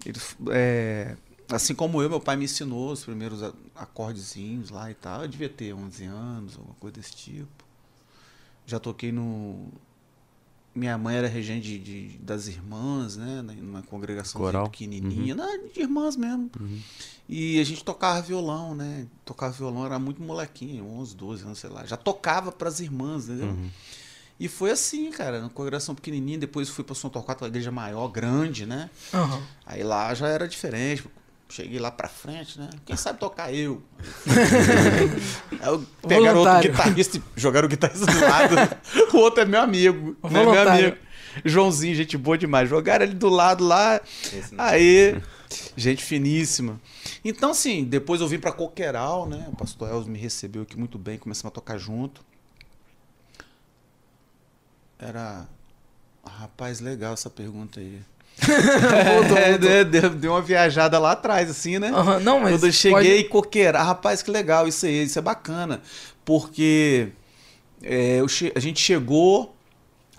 [0.05, 0.19] ele,
[0.51, 1.17] é,
[1.49, 3.43] assim como eu, meu pai me ensinou os primeiros
[3.75, 5.23] acordezinhos lá e tal.
[5.23, 7.60] Eu devia ter 11 anos, alguma coisa desse tipo.
[8.65, 9.67] Já toquei no.
[10.73, 13.41] Minha mãe era regente de, de- das irmãs, né?
[13.41, 14.69] na- Numa congregação Coral.
[14.69, 16.49] pequenininha, não, de irmãs mesmo.
[17.27, 19.05] E a gente tocava violão, né?
[19.25, 21.85] Tocava violão, era muito molequinho, 11, 12 anos, sei lá.
[21.85, 23.47] Já tocava pras irmãs, entendeu?
[23.47, 23.69] Uhum.
[24.39, 28.07] E foi assim, cara, na congregação pequenininha, depois fui pra São Torquato, uma igreja maior,
[28.07, 28.89] grande, né?
[29.13, 29.41] Aham.
[29.65, 31.03] Aí lá já era diferente.
[31.51, 32.69] Cheguei lá pra frente, né?
[32.85, 33.83] Quem sabe tocar eu?
[35.59, 38.55] Aí pegaram outro guitarrista e jogaram o guitarrista do lado.
[39.13, 40.15] o outro é meu amigo.
[40.23, 40.45] Né?
[40.45, 40.97] Meu amigo.
[41.43, 42.69] Joãozinho, gente boa demais.
[42.69, 43.99] Jogaram ele do lado lá.
[44.57, 45.21] Aí,
[45.75, 46.79] gente finíssima.
[47.23, 49.45] Então, assim, depois eu vim pra Coqueiral, né?
[49.51, 52.23] O pastor Elzo me recebeu aqui muito bem, começamos a tocar junto.
[54.97, 55.47] Era.
[56.23, 57.99] Ah, Rapaz, legal essa pergunta aí.
[58.39, 59.69] Voltou, É, voltou.
[59.69, 61.89] deu- deu, deu uma viajada lá atrás, assim, né?
[61.93, 62.53] Aham, Não, mas.
[62.53, 65.81] Quando eu cheguei pode- em Coqueiral, rapaz, que legal isso aí, isso é bacana.
[66.25, 67.09] Porque
[67.83, 69.55] é, che- a gente chegou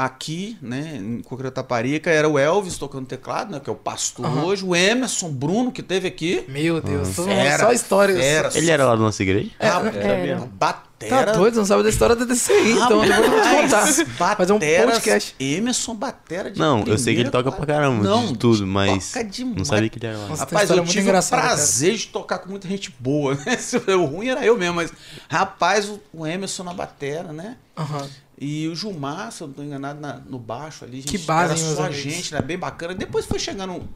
[0.04, 4.26] aqui, né, em Coqueiral Taparica, era o Elvis tocando teclado, né, que é o pastor
[4.26, 4.44] Aham.
[4.44, 6.44] hoje, o Emerson Bruno, que teve aqui.
[6.48, 8.18] Meu Deus, Fera, só histórias.
[8.18, 8.50] fera.
[8.54, 9.50] Ele era lá da nossa igreja?
[9.60, 10.38] Rapaz, era.
[10.52, 10.82] Batera.
[11.02, 13.80] Tá doido, não sabe da história da DCI, então depois eu vou te contar.
[13.84, 15.34] Rapaz, Fazer um bateras, podcast.
[15.40, 19.12] Emerson Batera de Não, eu sei que ele toca pra caramba, Não, de tudo, mas
[19.56, 20.28] não sabia que ele era lá.
[20.28, 21.54] Nossa, Rapaz, eu tive o engraçada, cara.
[21.56, 23.58] prazer de tocar com muita gente boa, né?
[23.98, 24.92] O ruim era eu mesmo, mas
[25.28, 27.56] rapaz, o- o Emerson na batera, né?
[27.76, 28.06] Aham.
[28.44, 30.96] E o Gilmar, se eu não tô enganado, na- no baixo ali.
[30.96, 32.02] Gente, Que base, Era só a amigos?
[32.02, 32.42] gente, né?
[32.42, 32.92] Bem bacana.
[32.92, 33.88] Depois foi chegando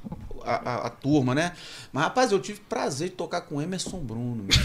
[0.44, 1.52] a, a- a turma, né?
[1.92, 4.46] Mas, rapaz, eu tive prazer de tocar com o Emerson Bruno.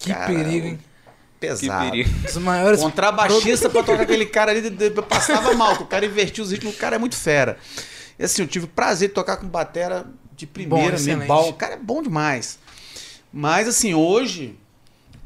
[0.00, 0.76] Que Cara, perigo, hein?
[0.78, 1.90] Que Pesado.
[1.90, 2.10] perigo.
[2.24, 2.80] Os maiores.
[2.80, 6.50] Contrabaixista pra tocar aquele cara ali, de- de- passava mal, que o cara invertia os
[6.52, 7.56] ritmos, o cara é muito fera.
[8.18, 10.06] E assim, eu tive o prazer de tocar com batera
[10.36, 11.48] de primeira, Bom, mesmo, bom.
[11.50, 12.58] O cara é bom demais.
[13.32, 14.56] Mas assim, hoje,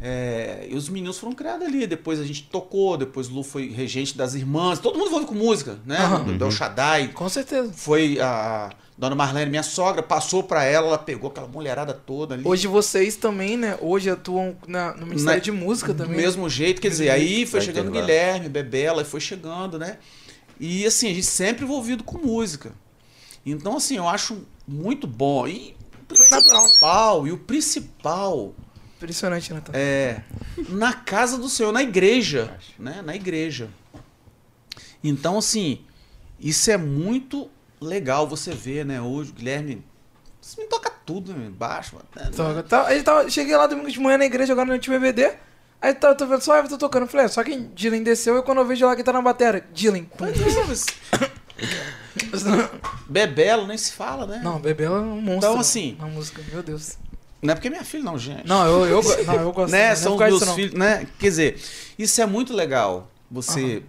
[0.04, 1.86] é, e os meninos foram criados ali.
[1.86, 4.78] Depois a gente tocou, depois o Lu foi regente das irmãs.
[4.80, 5.96] Todo mundo envolvido com música, né?
[5.98, 6.24] Aham.
[6.24, 7.08] Do, do El Shaddai.
[7.08, 7.72] Com certeza.
[7.72, 12.42] Foi a Dona Marlene, minha sogra, passou pra ela, ela pegou aquela mulherada toda ali.
[12.46, 13.78] Hoje vocês também, né?
[13.80, 16.16] Hoje atuam na- no Ministério Na- de Música Do também.
[16.16, 18.00] mesmo jeito, quer dizer, aí foi Vai chegando ter lá.
[18.04, 19.98] Guilherme, Bebela, e foi chegando, né?
[20.60, 22.72] E assim, a gente sempre envolvido com música.
[23.44, 25.48] Então, assim, eu acho muito bom.
[25.48, 28.52] E o principal, e o principal
[29.02, 29.72] Impressionante, Natan.
[29.74, 30.20] é
[30.68, 33.02] na casa do Senhor, na igreja, né?
[33.04, 33.68] Na igreja.
[35.02, 35.80] Então, assim,
[36.38, 39.00] isso é muito legal você ver, né?
[39.00, 39.84] Hoje, o Guilherme,
[40.40, 41.50] você me toca tudo, né?
[41.50, 42.30] baixo, né?
[42.36, 42.62] Toca.
[42.62, 45.32] Tá, ele tava, cheguei lá domingo de manhã na igreja, agora no último EBD.
[45.80, 47.02] Aí tá, eu tô vendo só o Everton tocando.
[47.02, 49.20] Eu Falei, é, só que Dylan desceu e quando eu vejo lá que tá na
[49.20, 50.06] bateria, Dylan.
[53.08, 54.40] Bebelo nem se fala, né?
[54.44, 55.36] Não, Bebel é um monstro.
[55.38, 56.96] Então, né, assim- Na música, meu Deus.
[57.42, 58.46] Não é porque é minha filha, não, gente.
[58.46, 59.72] Não, eu, eu, não, eu gosto.
[59.72, 59.88] né?
[59.88, 61.06] é São meus filhos, né?
[61.18, 61.60] Quer dizer,
[61.98, 63.10] isso é muito legal.
[63.30, 63.82] Você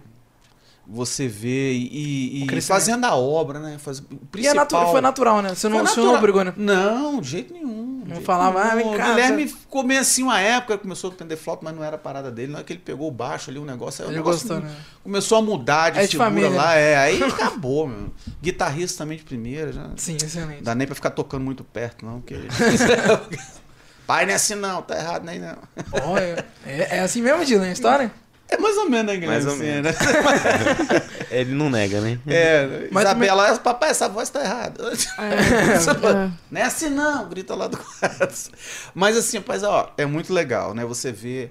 [0.86, 3.78] você vê e, e fazendo a obra, né?
[3.78, 4.02] Faz,
[4.36, 5.54] E é natu- foi natural, né?
[5.54, 6.14] Você não, Foi você não natural.
[6.18, 6.52] obrigou, né?
[6.56, 7.83] Não, de jeito nenhum.
[8.06, 11.36] Não falava, ah, vem cá, O Guilherme ficou meio assim uma época, começou a entender
[11.36, 12.52] flauta, mas não era a parada dele.
[12.52, 14.74] Na hora que ele pegou o baixo ali, o negócio, o Ele negócio gostou, né?
[15.02, 16.74] começou a mudar de É figura família, lá.
[16.74, 18.12] É, aí acabou, meu.
[18.42, 19.90] Guitarrista também de primeira, já.
[19.96, 20.56] Sim, excelente.
[20.56, 22.36] Não dá nem pra ficar tocando muito perto, não, porque.
[24.06, 25.56] Pai, não é assim não, tá errado nem não.
[26.18, 28.12] É, é, é assim mesmo, Dylan, a história?
[28.54, 29.26] É mais ou menos, né, Guilherme?
[29.26, 29.92] Mais ou Assim, menos.
[29.92, 31.02] né?
[31.30, 32.18] Ele não nega, né?
[32.26, 34.92] É, Mas Isabela, papai, essa voz tá errada.
[35.18, 38.50] É, Não é assim não, grita lá do quarto.
[38.94, 40.84] Mas assim, rapaz, ó, é muito legal, né?
[40.84, 41.50] Você vê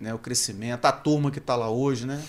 [0.00, 2.20] né, o crescimento, a turma que tá lá hoje, né?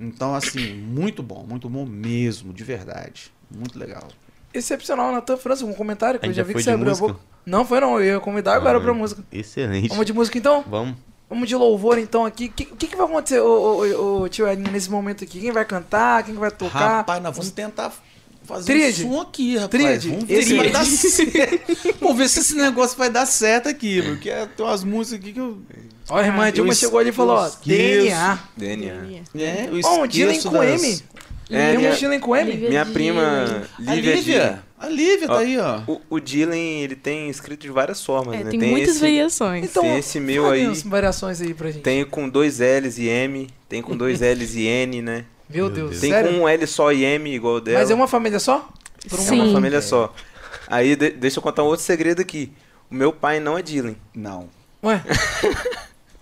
[0.00, 3.32] Então, assim, muito bom, muito bom mesmo, de verdade.
[3.50, 4.06] Muito legal.
[4.52, 7.08] Excepcional, Natan França, um comentário que eu já já vi que você abriu a música?
[7.08, 7.20] boca.
[7.44, 9.22] Não foi não, eu ia convidar agora Ah, pra música.
[9.32, 9.88] Excelente.
[9.88, 10.64] Vamos de música então?
[10.68, 10.96] Vamos.
[11.30, 12.46] Vamos de louvor então aqui.
[12.46, 15.40] O que, que, que vai acontecer, ô, ô, ô, tio Edinho, nesse momento aqui?
[15.40, 16.22] Quem vai cantar?
[16.22, 16.78] Quem vai tocar?
[16.98, 17.92] Rapaz, nós vamos tentar
[18.44, 19.04] fazer Tríade.
[19.04, 19.70] um som aqui, rapaz.
[19.70, 20.08] Tríade.
[20.08, 21.76] Vamos ver se vai dar certo.
[22.00, 25.40] Vamos ver se esse negócio vai dar certo aqui, porque tem umas músicas aqui que
[25.40, 25.58] eu...
[26.08, 27.50] Ó, a irmã eu Dilma chegou ali e falou, ó.
[27.66, 28.38] DNA.
[28.56, 29.22] DNA.
[29.36, 31.02] É, eu Ó, um Dylan esqueço com das- M.
[31.50, 32.56] É, Tem minha- um Dylan com M?
[32.56, 34.62] Minha prima A Lívia.
[34.80, 35.80] A Lívia tá Ó, aí, ó.
[35.88, 38.50] O, o Dylan, ele tem escrito de várias formas, É, né?
[38.50, 39.64] tem, muitas esse, variações.
[39.64, 40.66] Então, tem esse meu aí.
[40.84, 41.82] variações aí pra gente.
[41.82, 45.24] Tem com dois L's e M, tem com dois L's e N, né?
[45.50, 45.98] Meu Meu Deus.
[46.00, 46.32] Tem sério?
[46.32, 47.80] com um L só e M igual o dela.
[47.80, 48.68] Mas é uma família só?
[49.08, 49.40] Por um É Sim.
[49.40, 50.14] uma família só.
[50.68, 52.52] Aí, de- deixa eu contar um outro segredo aqui.
[52.90, 53.96] O meu pai não é Dylan.
[54.14, 54.48] Não.
[54.84, 55.02] Ué,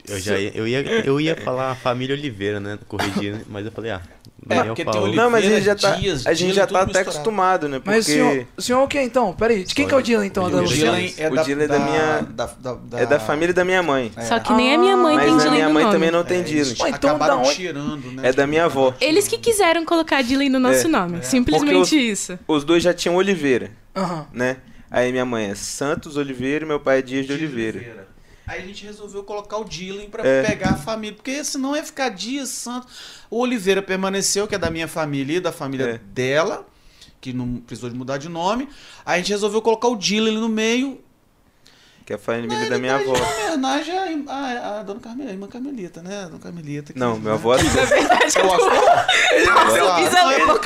[0.08, 2.78] Eu, já ia, eu, ia, eu ia falar a família Oliveira, né?
[2.88, 4.00] Corrigir, mas eu falei, ah,
[4.48, 5.02] É, Daniel falou.
[5.02, 7.10] Oliveira, Não, mas a gente já tá, Dias, a gente Dylan, já tá até misturado.
[7.10, 7.78] acostumado, né?
[7.78, 9.32] Porque mas o senhor, o senhor é o que então?
[9.32, 10.44] Peraí, de quem que é o Dylan então?
[10.44, 10.96] O da O Dylan?
[11.00, 13.64] Dylan é O da, Dylan é da minha- da, da, da- é da família da
[13.64, 14.12] minha mãe.
[14.28, 15.94] Só que nem a minha mãe Ah, tem Mas a Dylan minha mãe nome.
[15.94, 16.72] também não tem É, Dylan.
[16.88, 18.28] então acabaram da onde- tirando, né?
[18.28, 18.94] É da minha avó.
[19.00, 20.90] Eles que quiseram colocar Dylan no nosso É.
[20.90, 21.24] nome.
[21.24, 22.38] Simplesmente isso.
[22.46, 23.70] Os dois já tinham Oliveira,
[24.32, 24.58] né?
[24.88, 28.06] Aí minha mãe é Santos Oliveira e meu pai é Dias de Oliveira.
[28.46, 30.42] Aí a gente resolveu colocar o Dylan pra É.
[30.44, 32.92] pegar a família, porque senão ia ficar Dias Santos.
[33.28, 35.98] O Oliveira permaneceu, que é da minha família e da família É.
[35.98, 36.64] dela,
[37.20, 38.68] que não precisou de mudar de nome.
[39.04, 41.00] Aí a gente resolveu colocar o Dylan ali no meio.
[42.04, 43.16] que é a família da minha avó.
[43.16, 46.22] Em homenagem à, dona Carmelita, a irmã Carmelita, né?
[46.22, 46.92] A dona Carmelita.
[46.92, 47.32] que- Não, meu né?
[47.32, 48.70] avô Na verdade, Eu acho-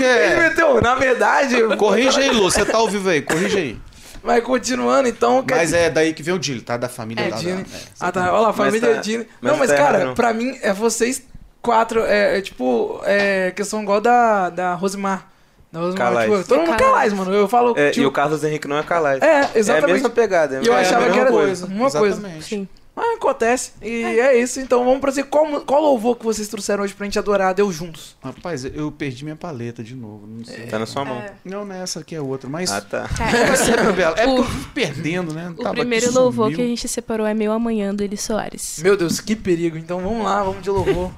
[0.02, 2.42] ele meteu é na verdade, Corrige aí, Lu.
[2.42, 3.78] Você tá ao vivo aí, corrige aí.
[4.22, 5.42] Vai continuando, então.
[5.42, 6.76] quer Mas é daí que vem o Dili, tá?
[6.76, 7.36] Da família É, lá.
[7.36, 7.62] Dini.
[7.64, 8.20] Da, é, Ah, tá.
[8.32, 9.26] Olha lá, Mas família tá- Dini.
[9.40, 10.14] mas Não, mas, tá cara, errado, não.
[10.14, 11.22] pra mim, é vocês
[11.62, 12.02] quatro.
[12.04, 15.26] É, é tipo, é questão igual da, da Rosimar.
[15.72, 16.30] Da Rosimar, Calais.
[16.32, 16.82] tipo, todo mundo Calais.
[16.92, 17.32] calais, mano.
[17.32, 17.74] Eu falo.
[17.78, 19.22] É, tipo, e o Carlos Henrique não é Calais.
[19.22, 19.92] É, É a exatamente.
[19.92, 20.60] mesma pegada.
[20.62, 21.66] E eu é a achava mesma que era coisa.
[21.66, 22.16] uma coisa.
[22.18, 22.44] Exatamente.
[22.44, 22.68] Sim.
[23.02, 23.72] Ah, acontece.
[23.80, 24.38] E é.
[24.38, 25.22] isso, então vamos pra você.
[25.22, 28.16] Qual, qual louvor que vocês trouxeram hoje pra gente adorar Deus juntos?
[28.22, 30.26] Rapaz, eu perdi minha paleta de novo.
[30.26, 30.66] Não sei.
[30.66, 31.16] Tá na sua mão.
[31.16, 31.32] É.
[31.44, 32.70] Não, nessa aqui é outra, mas.
[32.70, 33.08] Ah, tá.
[33.20, 34.22] É.
[34.22, 35.54] É O- porque eu vivo perdendo, né?
[35.56, 38.80] O primeiro louvor que a gente separou é Meu Amanhã, do Eli Soares.
[38.82, 39.76] Meu Deus, que perigo.
[39.76, 41.10] Então vamos lá, vamos de louvor.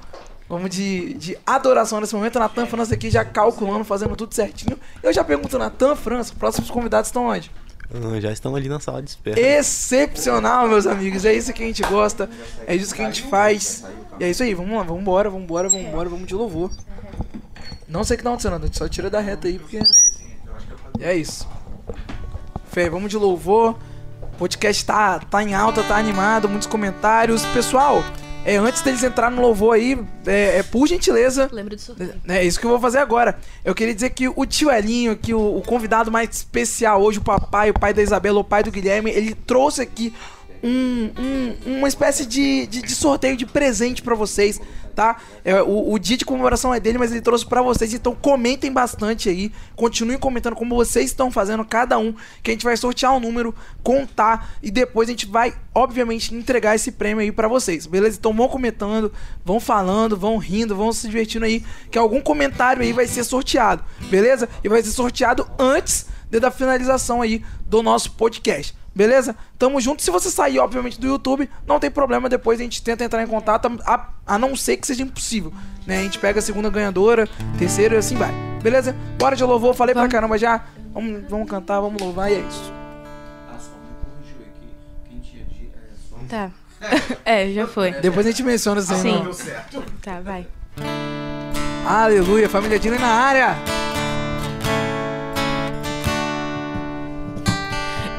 [0.48, 2.38] Vamos de, de adoração nesse momento.
[2.38, 4.78] Natan França aqui já calculando, fazendo tudo certinho.
[5.02, 7.50] Eu já pergunto, Natan França, próximos convidados estão onde?
[7.94, 9.38] Ah, já estão ali na sala de espera.
[9.38, 11.24] Excepcional, meus amigos.
[11.24, 12.28] É isso que a gente gosta.
[12.66, 13.84] É isso que a gente faz.
[14.18, 16.70] E é isso aí, vamos lá, vamos embora, vamos embora, vamos embora, vamos de louvor.
[17.86, 19.80] Não sei o que tá acontecendo, Natan, só tira da reta aí, porque.
[21.00, 21.46] É isso.
[22.70, 23.76] Fé, vamos de louvor.
[24.22, 27.44] O podcast tá, tá em alta, tá animado, muitos comentários.
[27.46, 28.02] Pessoal,
[28.44, 32.14] é, antes deles entrar no louvor aí, é, é, por gentileza, Lembra do sorteio.
[32.28, 33.38] é isso que eu vou fazer agora.
[33.64, 37.22] Eu queria dizer que o tio Elinho, que o, o convidado mais especial hoje, o
[37.22, 40.12] papai, o pai da Isabela, o pai do Guilherme, ele trouxe aqui
[40.62, 44.60] um, um- uma espécie de, de, de sorteio de presente pra vocês,
[44.92, 45.16] tá?
[45.44, 48.72] É, o, o dia de comemoração é dele, mas ele trouxe pra vocês, então comentem
[48.72, 49.50] bastante aí.
[49.74, 53.54] Continuem comentando como vocês estão fazendo, cada um, que a gente vai sortear um número,
[53.82, 58.18] contar e depois a gente vai, obviamente, entregar esse prêmio aí pra vocês, beleza?
[58.18, 59.12] Então vão comentando,
[59.44, 63.84] vão falando, vão rindo, vão se divertindo aí, que algum comentário aí vai ser sorteado,
[64.10, 64.48] beleza?
[64.62, 68.74] E vai ser sorteado antes da finalização aí do nosso podcast.
[68.94, 69.34] Beleza?
[69.58, 70.02] Tamo junto.
[70.02, 72.28] Se você sair, obviamente, do YouTube, não tem problema.
[72.28, 75.52] Depois a gente tenta entrar em contato, a, a não ser que seja impossível.
[75.86, 76.00] Né?
[76.00, 77.28] A gente pega a segunda ganhadora,
[77.58, 78.30] terceira e assim vai.
[78.62, 78.94] Beleza?
[79.18, 79.74] Bora de louvor.
[79.74, 80.12] Falei pra Vamos.
[80.12, 80.64] caramba já.
[80.92, 82.72] Vamos, vamos cantar, vamos louvar e é isso.
[86.28, 86.50] Tá.
[87.24, 87.92] É, já foi.
[87.92, 88.96] Depois a gente menciona assim.
[88.96, 89.22] Sim.
[89.72, 89.82] não.
[90.02, 90.46] Tá, vai.
[91.86, 92.48] Aleluia.
[92.48, 93.56] Família Dina na área.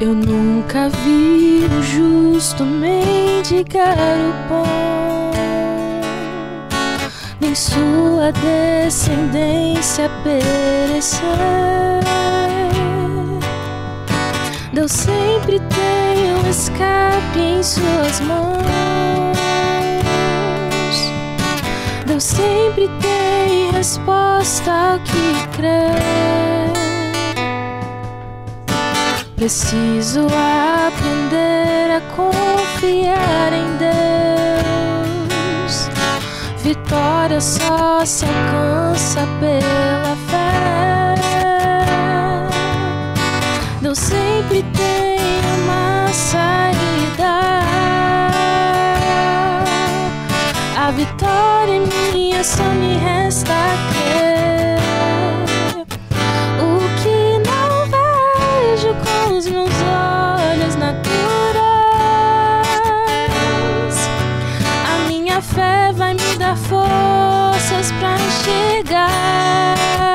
[0.00, 5.30] Eu nunca vi o justo mendigar o pão,
[7.40, 11.20] nem sua descendência perecer.
[14.72, 18.64] Deus sempre tem um escape em suas mãos.
[22.04, 26.63] Deus sempre tem resposta ao que crê.
[29.36, 35.88] Preciso aprender a confiar em Deus.
[36.62, 41.16] Vitória só se alcança pela fé.
[43.82, 45.18] Deus sempre tem
[45.62, 47.40] uma saída.
[50.78, 51.80] A vitória é
[52.12, 53.52] minha, só me resta
[53.90, 54.93] crer.
[68.44, 70.13] Pra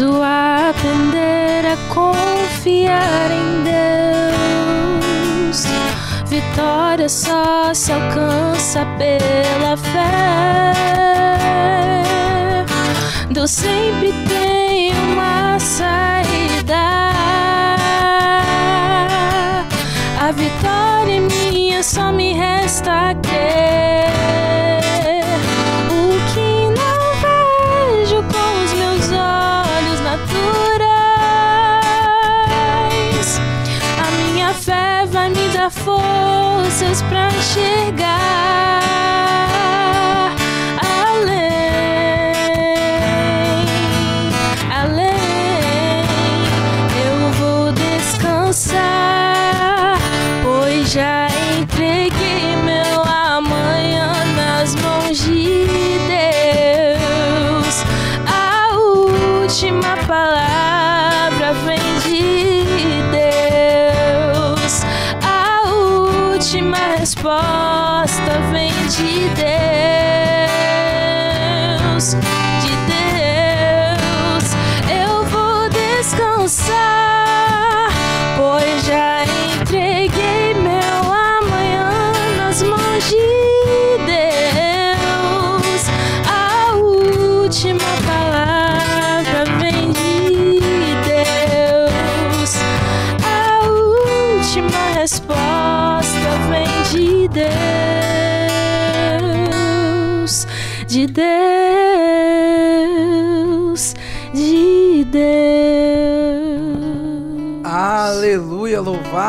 [0.00, 3.62] Preciso aprender a confiar em
[5.52, 5.66] Deus.
[6.24, 10.72] Vitória só se alcança pela fé.
[13.28, 17.12] Deus sempre tem uma saída.
[20.18, 24.49] A vitória é minha, só me resta crer.
[36.90, 38.69] olhos para enxergar.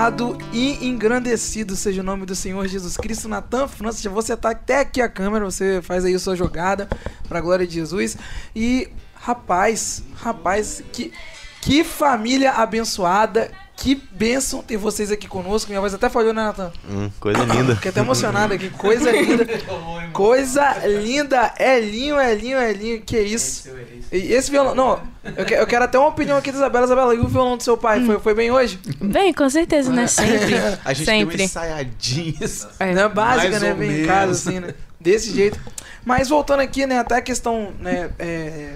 [0.01, 3.29] Louvado e engrandecido seja o nome do Senhor Jesus Cristo.
[3.29, 3.67] Natan
[3.99, 6.87] já vou setar até aqui a câmera, você faz aí a sua jogada
[7.27, 8.17] pra glória de Jesus.
[8.55, 11.13] E, rapaz, rapaz, que,
[11.61, 15.69] que família abençoada, que bênção ter vocês aqui conosco.
[15.69, 16.71] Minha voz até falhou, né, Natan?
[16.87, 17.75] Hum, coisa linda.
[17.75, 19.45] Fiquei até emocionado aqui, coisa linda.
[20.13, 23.69] Coisa linda, é linho, é linho, é linho, que isso.
[24.11, 24.99] E esse violão, não,
[25.37, 26.85] eu, que- eu quero até uma opinião aqui da Isabela.
[26.85, 28.77] Isabela, e o violão do seu pai, foi, foi bem hoje?
[29.01, 30.05] Bem, com certeza, né?
[30.07, 30.55] Sempre.
[30.83, 31.35] A gente deu Sempre.
[31.37, 32.33] uma ensaiadinha.
[32.79, 32.93] É.
[32.93, 33.73] Não é básica, Mais né?
[33.73, 34.73] Bem em casa, assim, né?
[34.99, 35.57] Desse jeito.
[36.03, 38.73] Mas voltando aqui, né, até a questão, né, é,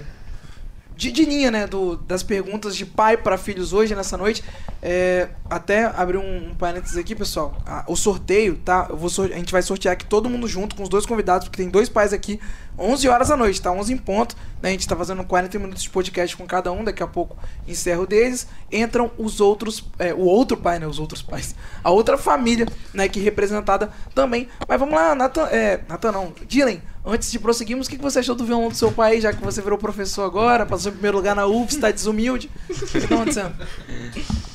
[0.97, 4.43] linha, né, do, das perguntas de pai para filhos hoje, nessa noite.
[4.81, 7.58] É, até abrir um, um parênteses aqui, pessoal.
[7.65, 8.88] A- o sorteio, tá?
[8.89, 11.62] Eu vou a gente vai sortear aqui todo mundo junto com os dois convidados, porque
[11.62, 12.39] tem dois pais aqui,
[12.78, 13.72] 11 horas da noite, tá?
[13.72, 14.36] 11 em ponto.
[14.62, 14.70] Né?
[14.70, 18.06] A gente tá fazendo 40 minutos de podcast com cada um, daqui a pouco encerro
[18.06, 18.48] deles.
[18.72, 20.88] Entram os outros, é, o outro pai, né?
[20.88, 21.56] Os outros pais.
[21.84, 24.48] A outra família, né, que representada também.
[24.68, 28.36] Mas vamos lá, Nathan, é, Nathan não, Dylan, antes de prosseguirmos, o que você achou
[28.36, 31.36] do violão do seu pai, já que você virou professor agora, passou em primeiro lugar
[31.36, 32.50] na UFS, tá desumilde?
[32.70, 33.56] O que que tá acontecendo?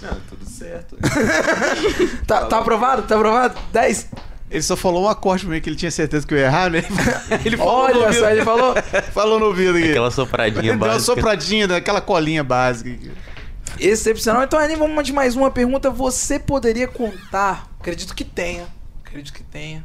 [0.03, 0.97] Não, tudo certo.
[2.27, 3.03] Tá, tá aprovado?
[3.03, 3.59] Tá aprovado?
[3.73, 4.09] 10?
[4.51, 6.69] Ele só falou um acorde pra mim que ele tinha certeza que eu ia errar,
[6.71, 6.83] né?
[7.45, 8.21] Ele falou no Olha ouvido.
[8.21, 8.75] só, ele falou.
[9.15, 9.91] Falou no ouvido aqui.
[9.91, 11.05] Aquela sopradinha Deu uma básica.
[11.15, 13.13] sopradinha, daquela colinha básica.
[13.79, 14.43] Excepcional.
[14.43, 15.89] Então, Aninha, vamos de mais uma pergunta.
[15.91, 18.67] Você poderia contar, acredito que tenha,
[19.05, 19.85] acredito que tenha,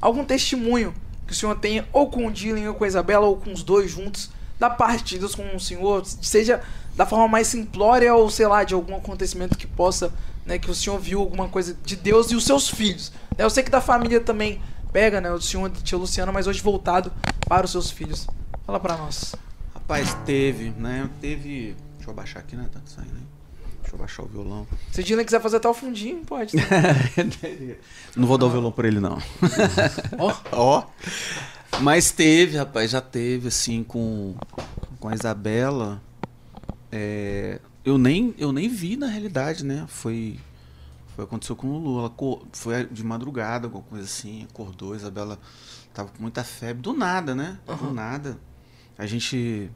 [0.00, 0.94] algum testemunho
[1.26, 3.62] que o senhor tenha, ou com o Dylan, ou com a Isabela, ou com os
[3.62, 6.60] dois juntos, da parte de Deus com o senhor, seja
[6.94, 10.12] da forma mais simplória, ou sei lá, de algum acontecimento que possa,
[10.46, 13.12] né, que o senhor viu alguma coisa de Deus e os seus filhos.
[13.36, 14.60] Né, Eu sei que da família também
[14.92, 17.12] pega, né, o senhor e tia Luciana, mas hoje voltado
[17.48, 18.26] para os seus filhos.
[18.66, 19.34] Fala pra nós.
[19.74, 21.10] Rapaz, teve, né?
[21.20, 21.76] Teve.
[21.96, 22.66] Deixa eu abaixar aqui, né?
[22.72, 23.22] Tá saindo aí.
[23.82, 24.66] Deixa eu abaixar o violão.
[24.90, 26.56] Se o Dylan quiser fazer até o fundinho, pode.
[28.16, 29.18] Não vou dar o violão pra ele, não.
[30.18, 30.34] Ó.
[30.52, 30.84] Ó.
[31.80, 34.34] Mas teve, rapaz, já teve, assim, com,
[34.98, 36.00] com a Isabela.
[36.90, 39.84] É, eu, nem, eu nem vi na realidade, né?
[39.88, 40.38] Foi.
[41.14, 41.98] Foi aconteceu com o Lulu.
[42.00, 42.12] Ela
[42.52, 44.44] foi de madrugada, alguma coisa assim.
[44.50, 45.38] Acordou, a Isabela
[45.92, 46.82] tava com muita febre.
[46.82, 47.58] Do nada, né?
[47.66, 48.38] Do nada.
[48.96, 49.70] A gente.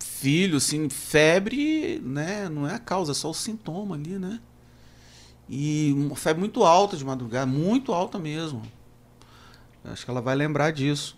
[0.00, 2.48] Filho, assim, febre, né?
[2.48, 4.40] Não é a causa, é só o sintoma ali, né?
[5.48, 8.62] E uma febre muito alta de madrugada, muito alta mesmo.
[9.84, 11.17] Acho que ela vai lembrar disso.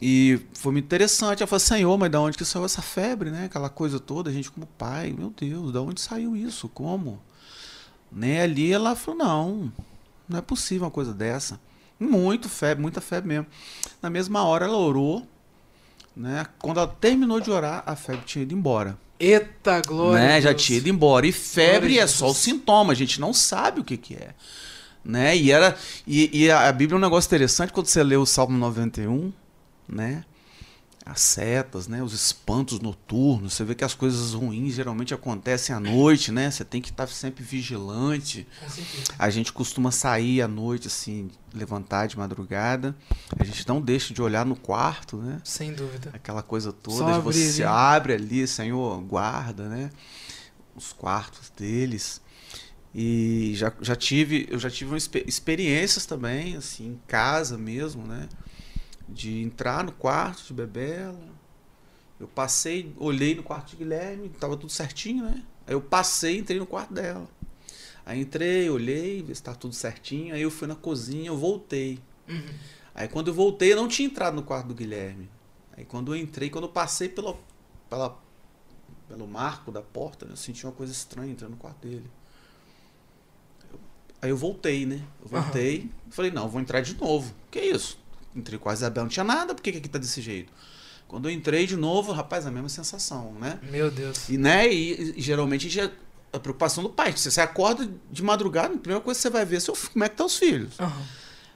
[0.00, 1.42] E foi muito interessante.
[1.42, 3.44] Ela falou, Senhor, mas da onde que saiu essa febre, né?
[3.44, 6.68] Aquela coisa toda, a gente como pai, meu Deus, da onde saiu isso?
[6.68, 7.20] Como?
[8.10, 8.42] Né?
[8.42, 9.72] Ali ela falou, não,
[10.28, 11.60] não é possível uma coisa dessa.
[11.98, 13.46] Muito febre, muita febre mesmo.
[14.00, 15.26] Na mesma hora ela orou,
[16.16, 16.46] né?
[16.58, 20.18] Quando ela terminou de orar, a febre tinha ido embora Eita glória.
[20.18, 20.40] né?
[20.40, 21.26] Já tinha ido embora.
[21.26, 24.30] E febre Glória é só o sintoma, a gente não sabe o que, que é.
[25.04, 25.36] Né?
[25.36, 28.24] E, era, e, e a a Bíblia é um negócio interessante quando você lê o
[28.24, 29.30] Salmo 91,
[29.90, 30.24] né?
[31.04, 32.02] As setas, né?
[32.02, 33.54] Os espantos noturnos.
[33.54, 36.50] Você vê que as coisas ruins geralmente acontecem à noite, né?
[36.50, 38.46] Você tem que estar sempre vigilante.
[39.18, 42.94] A gente costuma sair à noite, assim, levantar de madrugada.
[43.38, 45.40] A gente não deixa de olhar no quarto, né?
[45.42, 46.10] Sem dúvida.
[46.12, 47.72] aquela coisa toda, abrir você ali.
[47.72, 49.90] abre ali, Senhor, guarda, né?
[50.76, 52.20] Os quartos deles.
[52.94, 58.28] E já, já tive, eu já tive experiências também, assim, em casa mesmo, né?
[59.12, 61.18] De entrar no quarto de Bebela.
[62.18, 65.42] Eu passei, olhei no quarto de Guilherme, tava tudo certinho, né?
[65.66, 67.26] Aí eu passei, entrei no quarto dela.
[68.04, 70.34] Aí entrei, olhei, vi se tá tudo certinho.
[70.34, 71.98] Aí eu fui na cozinha, eu voltei.
[72.94, 75.28] Aí quando eu voltei, eu não tinha entrado no quarto do Guilherme.
[75.76, 77.38] Aí quando eu entrei, quando eu passei pelo,
[77.88, 78.18] pela,
[79.08, 82.10] pelo marco da porta, eu senti uma coisa estranha entrando no quarto dele.
[83.72, 83.80] Eu-
[84.20, 85.02] aí eu voltei, né?
[85.22, 87.32] Eu voltei, falei, não, vou entrar de novo.
[87.50, 87.98] Que isso?
[88.34, 90.52] Entrei com a Isabel, não tinha nada, por que, que aqui tá desse jeito?
[91.08, 93.58] Quando eu entrei de novo, rapaz, a mesma sensação, né?
[93.70, 94.28] Meu Deus.
[94.28, 95.90] E, né, e, e geralmente é-
[96.32, 97.12] a preocupação do pai.
[97.16, 100.04] Se você acorda de madrugada, a primeira coisa que você vai ver é seu, como
[100.04, 100.78] é que tá os filhos.
[100.78, 101.02] Aham.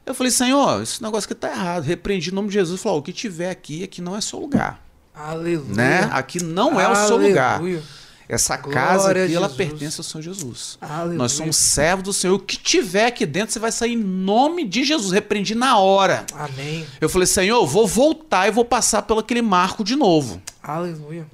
[0.05, 1.85] Eu falei, Senhor, esse negócio aqui tá errado.
[1.85, 2.81] Repreendi em nome de Jesus.
[2.83, 4.85] Falou, o que tiver aqui, aqui não é seu lugar.
[5.15, 5.73] Aleluia.
[5.75, 6.01] Né?
[6.13, 7.55] Aqui não é o seu lugar.
[7.61, 7.83] Aleluia.
[8.29, 10.79] Essa Glória casa aqui, ela pertence ao Senhor Jesus.
[10.81, 11.19] Aleluia.
[11.19, 12.35] Nós somos servos do Senhor.
[12.35, 15.13] O que tiver aqui dentro, você vai sair em nome de Jesus.
[15.13, 16.25] Repreendi na hora.
[16.33, 16.87] Amém.
[17.01, 20.41] Eu falei, Senhor, eu vou voltar e vou passar pelo aquele marco de novo.
[20.63, 21.27] Aleluia.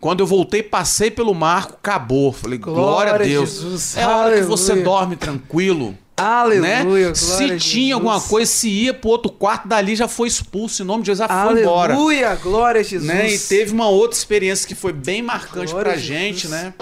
[0.00, 2.32] Quando eu voltei, passei pelo marco, acabou.
[2.32, 3.50] Falei, glória, a Deus.
[3.52, 3.96] Jesus.
[3.96, 4.84] É a hora que você Aleluia.
[4.84, 5.98] dorme tranquilo.
[6.16, 7.08] Aleluia.
[7.08, 7.14] né?
[7.14, 10.82] Se tinha alguma coisa, se ia pro outro quarto, dali já foi expulso.
[10.82, 11.94] Em nome de Jesus, já foi embora.
[11.94, 12.34] Aleluia.
[12.36, 13.08] Glória a Jesus.
[13.08, 13.32] Né?
[13.32, 16.72] E teve uma outra experiência que foi bem marcante Glória pra a gente, né?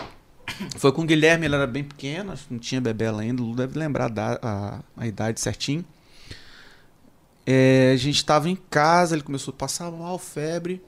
[0.77, 3.79] Foi com o Guilherme, ele era bem pequeno, não tinha bebela ainda, o Lu deve
[3.79, 5.85] lembrar da- a, a idade certinho.
[7.47, 10.83] É, a gente tava em casa, ele começou a passar mal, febre,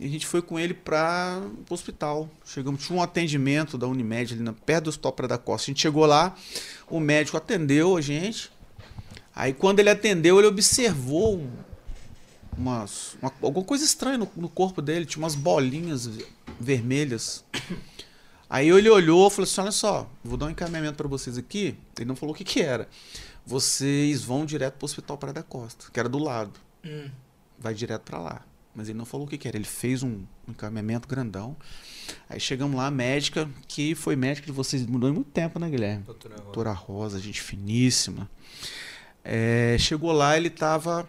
[0.00, 2.28] e a gente foi com ele para o hospital.
[2.44, 5.66] Chegamos, tinha um atendimento da Unimed ali na, perto do Hospital Praia da Costa.
[5.66, 6.34] A gente chegou lá,
[6.88, 8.50] o médico atendeu a gente.
[9.34, 11.50] Aí quando ele atendeu, ele observou um-
[12.56, 16.26] umas, uma- alguma coisa estranha no, no corpo dele, tinha umas bolinhas ve-
[16.58, 17.44] vermelhas.
[18.48, 21.76] Aí ele olhou e falou assim: Olha só, vou dar um encaminhamento para vocês aqui.
[21.96, 22.88] Ele não falou o que, que era.
[23.46, 26.52] Vocês vão direto pro Hospital Praia da Costa, que era do lado.
[26.84, 27.08] Hum.
[27.58, 28.42] Vai direto para lá.
[28.74, 29.56] Mas ele não falou o que, que era.
[29.56, 31.56] Ele fez um, um encaminhamento grandão.
[32.28, 36.04] Aí chegamos lá, a médica, que foi médica de vocês, mudou muito tempo, né, Guilherme?
[36.04, 38.30] Doutora Rosa, gente finíssima.
[39.24, 41.08] É, chegou lá, ele tava.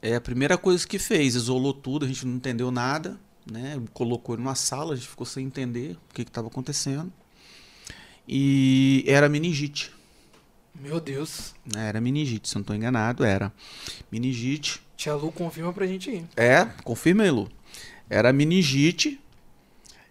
[0.00, 3.80] É a primeira coisa que fez, isolou tudo, a gente não entendeu nada, né?
[3.92, 7.12] Colocou ele numa sala, a gente ficou sem entender o que estava acontecendo.
[8.26, 9.92] E era meningite.
[10.74, 11.54] Meu Deus.
[11.72, 11.88] né?
[11.88, 13.52] Era meningite, se eu não estou enganado, era.
[14.10, 14.82] Meningite.
[14.96, 16.24] Tia Lu confirma pra gente ir.
[16.36, 17.48] É, confirma aí, Lu.
[18.08, 19.20] Era meningite.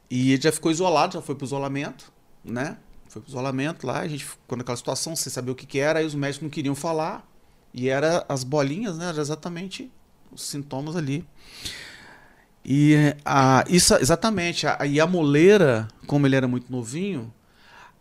[0.10, 2.12] E ele já ficou isolado, já foi pro isolamento,
[2.44, 2.78] né?
[3.08, 6.00] Foi pro isolamento lá, a gente ficou naquela situação, sem saber o que, que era,
[6.00, 7.26] aí os médicos não queriam falar.
[7.74, 9.10] E era as bolinhas, né?
[9.10, 9.90] Era exatamente
[10.32, 11.26] os sintomas ali.
[12.64, 12.96] E
[13.26, 14.68] a, isso, exatamente.
[14.68, 17.34] A, e a moleira, como ele era muito novinho,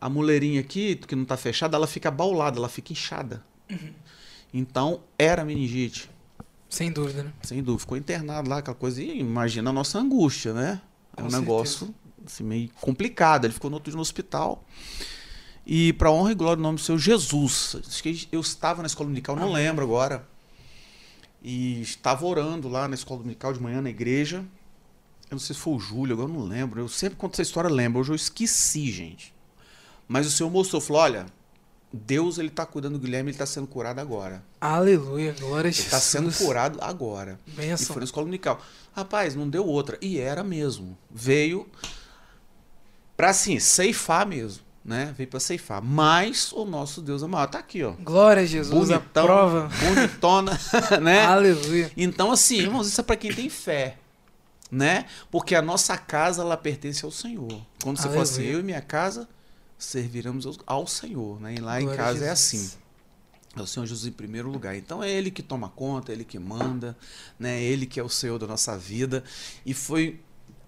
[0.01, 3.45] a moleirinha aqui, que não tá fechada, ela fica baulada, ela fica inchada.
[4.53, 6.11] Então, era meningite.
[6.69, 7.33] Sem dúvida, né?
[7.43, 7.81] Sem dúvida.
[7.81, 9.03] Ficou internado lá, aquela coisa.
[9.03, 10.81] E imagina a nossa angústia, né?
[11.17, 11.41] É Com um certeza.
[11.41, 11.95] negócio
[12.27, 13.45] assim, meio complicado.
[13.45, 14.65] Ele ficou no outro dia no hospital.
[15.67, 17.77] E para honra e glória do nome do seu Jesus.
[18.33, 20.27] Eu estava na escola dominical, não lembro agora.
[21.43, 24.45] E estava orando lá na escola dominical de manhã na igreja.
[25.31, 26.81] Eu não sei se foi o Júlio, agora eu não lembro.
[26.81, 28.01] Eu sempre conto essa história, lembro.
[28.01, 29.33] Hoje eu esqueci, gente.
[30.11, 31.27] Mas o Senhor mostrou, falou: olha,
[31.93, 34.43] Deus ele tá cuidando do Guilherme, ele está sendo curado agora.
[34.61, 35.37] Aleluia.
[35.39, 35.87] Glória a Ele Jesus.
[35.87, 37.39] está sendo curado agora.
[37.47, 37.87] E Benção.
[37.87, 38.61] foi na escola dominical.
[38.93, 39.97] Rapaz, não deu outra.
[40.01, 40.99] E era mesmo.
[41.09, 41.65] Veio
[43.17, 44.65] pra assim, ceifar mesmo.
[44.85, 45.15] Né?
[45.17, 45.81] Veio pra ceifar.
[45.81, 47.47] Mas o nosso Deus é maior.
[47.47, 47.93] Tá aqui, ó.
[47.93, 48.89] Glória a Jesus.
[48.89, 49.23] Bonitão.
[49.23, 49.71] A prova.
[49.79, 50.59] Bonitona.
[51.01, 51.25] né?
[51.25, 51.93] Aleluia.
[51.97, 53.97] Então, assim, irmãos, isso é pra quem tem fé.
[54.73, 55.05] Né?
[55.31, 57.65] Porque a nossa casa, ela pertence ao Senhor.
[57.81, 58.57] Quando você fala assim, Aleluia.
[58.57, 59.29] eu e minha casa
[59.81, 61.41] serviremos ao- Senhor.
[61.41, 61.55] Né?
[61.55, 62.71] E lá em Glória a casa é assim.
[63.57, 64.77] É o Senhor Jesus em primeiro lugar.
[64.77, 66.97] Então é Ele que toma conta, é Ele que manda,
[67.39, 67.59] né?
[67.59, 69.25] É Ele que é o Senhor da nossa vida.
[69.67, 70.21] E foi.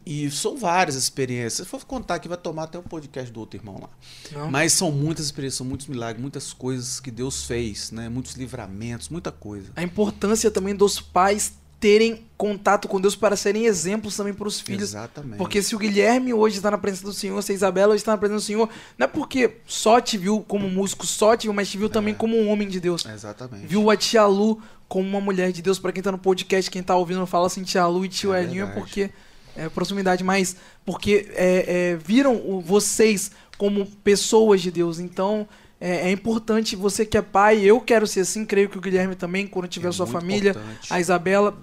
[0.04, 1.54] E são várias experiências.
[1.54, 3.90] Se for contar aqui, vai tomar até o podcast do outro irmão lá.
[4.32, 4.50] Não?
[4.50, 8.08] Mas são muitas experiências, são muitos milagres, muitas coisas que Deus fez, né?
[8.08, 9.70] Muitos livramentos, muita coisa.
[9.76, 11.52] A importância também dos pais
[11.82, 14.90] terem contato com Deus para serem exemplos também para os filhos.
[14.90, 15.36] Exatamente.
[15.36, 18.12] Porque se o Guilherme hoje está na presença do Senhor, se a Isabela hoje está
[18.12, 21.52] na presença do Senhor, não é porque só te viu como músico, só te viu,
[21.52, 23.04] mas te viu também como um homem de Deus.
[23.04, 23.66] Exatamente.
[23.66, 25.80] Viu a tia Lu como uma mulher de Deus.
[25.80, 28.44] Para quem tá no podcast, quem tá ouvindo, fala assim tia Lu e tio É
[28.44, 29.10] Elinho, é porque
[29.56, 30.54] é proximidade, mas
[30.86, 35.00] porque é, é, viram o- vocês como pessoas de Deus.
[35.00, 35.48] Então
[35.80, 39.16] é, é importante, você que é pai, eu quero ser assim, creio que o Guilherme
[39.16, 40.86] também, quando tiver É sua família, importante.
[40.92, 41.58] a Isabela,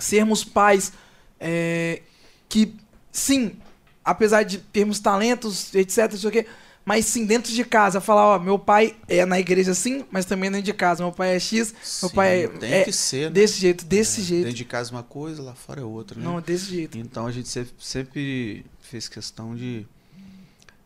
[0.00, 0.92] sermos pais
[1.38, 2.02] é,
[2.48, 2.74] que,
[3.12, 3.56] sim,
[4.04, 6.46] apesar de termos talentos, etc, não sei o quê,
[6.84, 10.50] mas sim, dentro de casa, falar, ó, meu pai é na igreja sim, mas também
[10.50, 11.04] dentro de casa.
[11.04, 11.72] Meu pai é X,
[12.02, 13.30] meu Sim, pai é, tem é que ser, né?
[13.30, 14.42] desse jeito, desse É, jeito.
[14.44, 16.24] Dentro de casa uma coisa, lá fora é outra, né?
[16.24, 16.98] Não, desse jeito.
[16.98, 19.86] Então a gente sempre, sempre fez questão de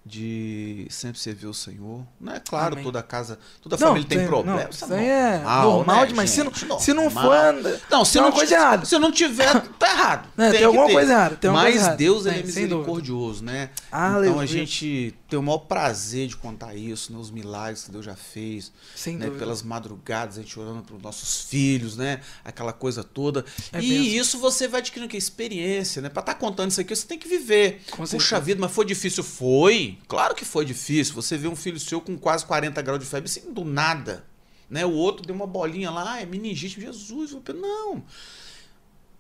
[0.07, 2.05] de sempre servir o Senhor.
[2.21, 2.85] Não é claro, Amém.
[2.85, 4.63] toda casa, toda Não, família tem, tem- problema.
[4.63, 6.31] não, isso aí é normal, normal né, demais.
[6.31, 7.25] Se não- se não Normal.
[7.25, 8.85] for, não, se tem não coisa errada.
[8.85, 10.29] Se não tiver, tá errado.
[10.37, 10.93] É, tem que alguma ter.
[10.93, 11.97] coisa errada, tem Mas coisa errada.
[11.97, 13.71] Deus ele é Tem, misericordioso, né?
[13.89, 14.43] Então Aleluia.
[14.43, 17.19] a gente tem o maior prazer de contar isso, né?
[17.19, 19.27] Os milagres que Deus já fez, Sem né?
[19.27, 19.45] dúvida.
[19.45, 22.21] Pelas madrugadas, a gente orando para os nossos filhos, né?
[22.45, 23.45] Aquela coisa toda.
[23.73, 24.05] É e bênção.
[24.21, 26.09] isso você vai adquirindo que experiência, né?
[26.09, 27.83] Para estar contando isso aqui, você tem que viver.
[27.91, 28.41] Com Puxa certeza.
[28.41, 29.25] vida, mas foi difícil?
[29.25, 29.99] Foi.
[30.07, 31.15] Claro que foi difícil.
[31.15, 34.25] Você vê um filho seu com quase 40 graus de febre, assim, do nada.
[34.71, 34.87] né?
[34.87, 37.37] O outro deu uma bolinha lá, ah, é meningite, Jesus.
[37.61, 38.05] Não.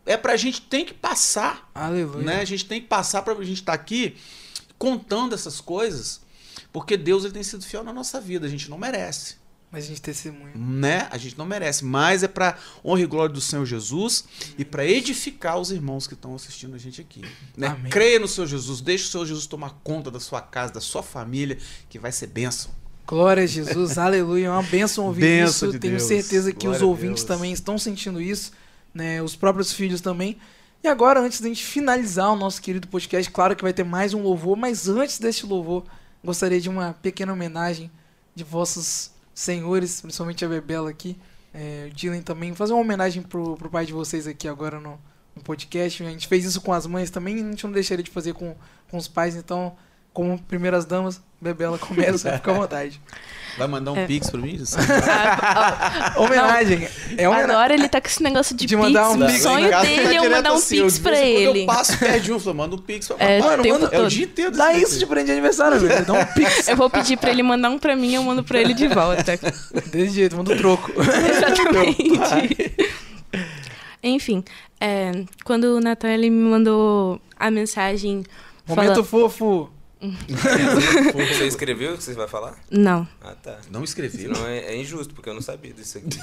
[0.06, 2.24] É pra gente tem que passar, Aleluia.
[2.24, 2.40] né?
[2.40, 4.14] A gente tem que passar pra gente estar aqui
[4.78, 6.20] contando essas coisas,
[6.72, 9.36] porque Deus ele tem sido fiel na nossa vida, a gente não merece
[9.70, 10.52] Mas a gente testemunha.
[10.54, 11.08] né?
[11.10, 14.24] A gente não merece, mas é para honra e glória do Senhor Jesus
[14.58, 17.22] e para edificar os irmãos que estão assistindo a gente aqui.
[17.56, 17.68] Né?
[17.68, 17.90] Amém.
[17.90, 21.02] Creia no Senhor Jesus, deixe o Senhor Jesus tomar conta da sua casa, da sua
[21.02, 21.58] família,
[21.88, 22.70] que vai ser bênção.
[23.06, 24.46] Glória a Jesus, aleluia.
[24.46, 25.72] É uma bênção ouvir Bênção isso.
[25.72, 26.08] de Tenho Deus.
[26.08, 28.52] certeza que Glória os ouvintes também estão sentindo isso,
[28.94, 29.20] né?
[29.22, 30.38] Os próprios filhos também.
[30.84, 34.12] E agora, antes da gente finalizar o nosso querido podcast, claro que vai ter mais
[34.12, 35.82] um louvor, mas antes deste louvor,
[36.22, 37.90] gostaria de uma pequena homenagem
[38.34, 41.16] de vossos senhores, principalmente a Bebela aqui,
[41.54, 45.00] é, o Dylan também, fazer uma homenagem pro, pro pai de vocês aqui agora no,
[45.34, 46.04] no podcast.
[46.04, 48.54] A gente fez isso com as mães também, a gente não deixaria de fazer com,
[48.90, 49.74] com os pais, então,
[50.14, 52.98] como primeiras damas, Bebela começa, fica à vontade.
[53.56, 54.04] Vai mandar um É.
[54.06, 54.58] pix para mim?
[56.18, 56.88] Homenagem.
[57.16, 57.50] É homenagem.
[57.54, 59.14] Agora ele tá com esse negócio de, De mandar pix.
[59.16, 59.42] um o pix.
[59.42, 61.60] sonho Em casa dele é mandar um assim, pix de pra ele.
[61.62, 64.08] Eu passo, perde um, falo, manda um pix pra É, o tempo manda- É o
[64.08, 64.50] dia inteiro.
[64.50, 66.04] Dá desse isso de de aniversário, velho.
[66.04, 66.66] Dá um pix.
[66.66, 69.38] Eu vou pedir pra ele mandar um pra mim, eu mando pra ele de volta.
[69.86, 70.90] Desse jeito, manda um troco.
[71.00, 72.74] Exatamente.
[74.02, 74.42] Enfim,
[74.80, 75.12] é,
[75.44, 78.24] quando o Natan ele me mandou a mensagem.
[78.66, 79.70] Momento falando- fofo.
[81.14, 82.54] Você escreveu o que você vai falar?
[82.70, 83.06] Não.
[83.22, 83.58] Ah, tá.
[83.70, 84.34] Não escreveu.
[84.34, 86.18] Senão é, é injusto, porque eu não sabia disso aqui.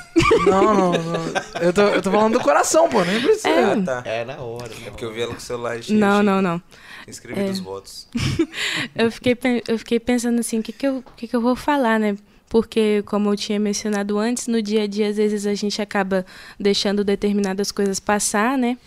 [0.46, 1.62] Não, não, não.
[1.62, 3.04] Eu tô, eu tô falando do coração, pô.
[3.04, 3.50] Nem precisa.
[3.50, 3.64] É.
[3.74, 4.02] Ah, tá.
[4.06, 4.72] É na hora.
[4.86, 6.00] É porque eu vi ela com o celular cheio.
[6.00, 6.24] Não, cheio.
[6.24, 6.62] não, não.
[7.08, 7.46] Escrevi É.
[7.48, 8.08] dos votos.
[8.96, 11.56] Eu fiquei, eu fiquei pensando assim, o que, que, eu, o que, que eu vou
[11.56, 12.16] falar, né?
[12.50, 16.26] Porque, como eu tinha mencionado antes, no dia a dia, às vezes, a gente acaba
[16.60, 18.78] deixando determinadas coisas passar, né?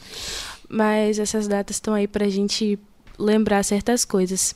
[0.68, 2.78] Mas essas datas estão aí pra gente
[3.18, 4.54] lembrar certas coisas.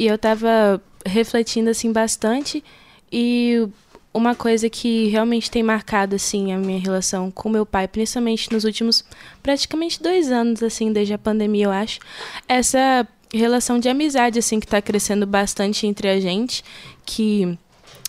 [0.00, 2.64] E eu tava refletindo, assim, bastante.
[3.12, 3.68] E
[4.14, 8.64] uma coisa que realmente tem marcado, assim, a minha relação com meu pai, principalmente nos
[8.64, 9.04] últimos
[9.42, 12.00] praticamente dois anos, assim, desde a pandemia, eu acho,
[12.48, 16.64] essa relação de amizade, assim, que tá crescendo bastante entre a gente,
[17.04, 17.58] que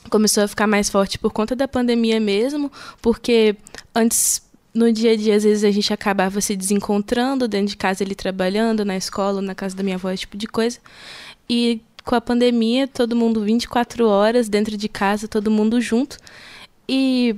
[0.09, 2.71] começou a ficar mais forte por conta da pandemia mesmo,
[3.01, 3.53] porque
[3.93, 4.41] antes
[4.73, 8.15] no dia a dia às vezes a gente acabava se desencontrando dentro de casa ele
[8.15, 10.79] trabalhando na escola na casa da minha avó esse tipo de coisa
[11.49, 16.17] e com a pandemia todo mundo 24 horas dentro de casa todo mundo junto.
[16.87, 17.35] E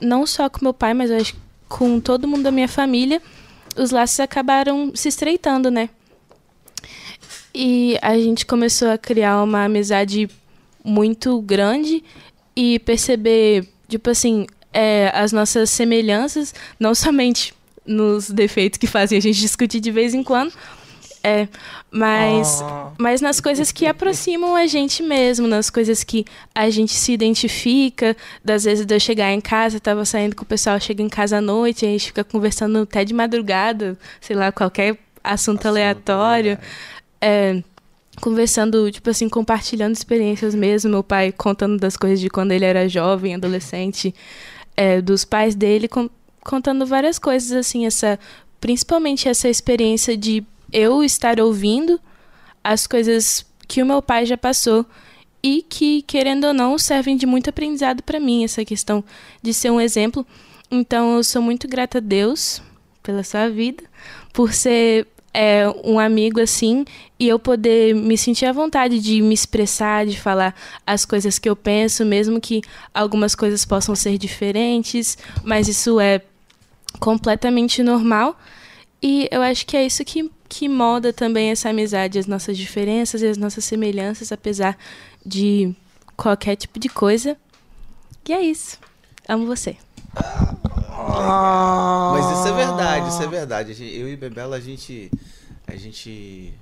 [0.00, 3.20] não só com meu pai mas eu acho que com todo mundo da minha família
[3.76, 5.88] os laços acabaram se estreitando né?
[7.54, 10.28] E a gente começou a criar uma amizade
[10.84, 12.02] muito grande
[12.56, 17.54] e perceber, tipo assim, é, as nossas semelhanças, não somente
[17.86, 20.52] nos defeitos que fazem a gente discutir de vez em quando,
[21.26, 21.48] é,
[21.90, 22.90] mas, Oh.
[22.98, 28.14] mas nas coisas que aproximam a gente mesmo, nas coisas que a gente se identifica.
[28.44, 31.38] Das vezes de eu chegar em casa, tava saindo com o pessoal, chega em casa
[31.38, 36.58] à noite, a gente fica conversando até de madrugada, sei lá, qualquer assunto, aleatório.
[37.20, 37.62] É,
[38.20, 40.90] conversando, tipo assim, compartilhando experiências mesmo.
[40.90, 44.14] Meu pai contando das coisas de quando ele era jovem, adolescente,
[44.76, 46.10] é, dos pais dele, con-
[46.42, 48.18] contando várias coisas, assim, essa,
[48.60, 50.44] principalmente essa experiência de
[50.74, 52.00] eu estar ouvindo
[52.62, 54.84] as coisas que o meu pai já passou
[55.42, 59.04] e que, querendo ou não, servem de muito aprendizado para mim, essa questão
[59.40, 60.26] de ser um exemplo.
[60.70, 62.60] Então, eu sou muito grata a Deus
[63.02, 63.84] pela sua vida,
[64.32, 66.84] por ser é, um amigo assim
[67.18, 70.54] e eu poder me sentir à vontade de me expressar, de falar
[70.86, 72.62] as coisas que eu penso, mesmo que
[72.92, 76.22] algumas coisas possam ser diferentes, mas isso é
[76.98, 78.38] completamente normal.
[79.02, 83.22] E eu acho que é isso que, que molda também essa amizade, as nossas diferenças
[83.22, 84.76] e as nossas semelhanças, apesar
[85.24, 85.74] de
[86.16, 87.36] qualquer tipo de coisa.
[88.26, 88.78] E é isso.
[89.28, 89.76] Amo você.
[92.12, 93.96] Mas isso é verdade, isso é verdade.
[93.98, 95.10] Eu e Bebela, a gente.
[95.66, 96.54] A gente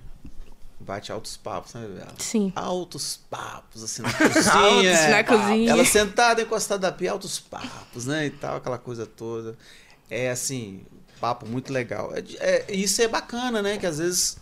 [0.81, 2.15] bate altos papos, né, Bebela?
[2.19, 2.53] Sim.
[2.55, 4.93] Altos papos, assim, na cozinha.
[4.93, 5.71] Altos na cozinha.
[5.71, 8.27] Ela sentada, encostada da pia, altos papos, né?
[8.27, 9.57] E tal, aquela coisa toda.
[10.09, 10.85] É assim,
[11.23, 12.13] papo muito legal.
[12.15, 12.23] É,
[12.69, 13.79] é- isso é bacana, né?
[13.79, 14.37] Que às vezes,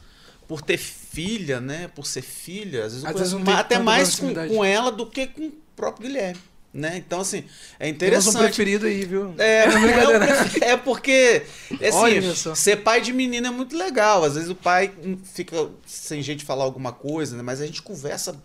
[0.48, 1.88] por ter filha, né?
[1.94, 4.64] Por ser filha, às vezes eu Às vezes não ma- tem até mais com, com
[4.64, 6.40] ela do que com o próprio Guilherme.
[6.72, 6.98] Né?
[6.98, 7.38] Então, assim,
[7.80, 7.96] é Temos um
[8.30, 8.38] interessante.
[8.44, 9.34] preferido aí, viu?
[9.38, 10.26] É, Não, brincadeira.
[10.62, 11.42] é, é porque,
[11.94, 14.22] Olha assim, ser pai de menina é muito legal.
[14.22, 14.92] Às vezes o pai
[15.34, 17.42] fica sem jeito de falar alguma coisa, né?
[17.42, 18.40] Mas a gente conversa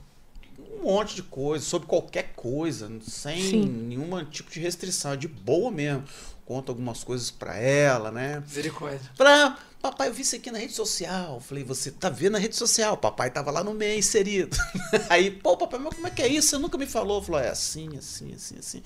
[0.58, 3.66] um monte de coisa, sobre qualquer coisa, sem Sim.
[3.88, 6.04] nenhum tipo de restrição, é de boa mesmo.
[6.46, 8.40] Conto algumas coisas pra ela, né?
[8.42, 9.02] Misericórdia.
[9.18, 11.40] Pra, papai, eu vi isso aqui na rede social.
[11.42, 12.96] Falei, você tá vendo na rede social?
[12.98, 14.56] Papai tava lá no meio inserido.
[15.10, 16.50] Aí, pô, papai, mas como é que é isso?
[16.50, 17.22] Você nunca me falou.
[17.22, 18.84] Falou, é assim, assim, assim, assim.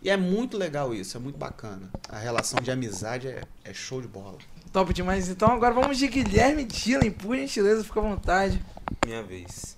[0.00, 1.90] E é muito legal isso, é muito bacana.
[2.08, 4.38] A relação de amizade é, é show de bola.
[4.72, 5.28] Top demais.
[5.28, 8.64] Então agora vamos de Guilherme Dylan, por gentileza, fica à vontade.
[9.04, 9.76] Minha vez.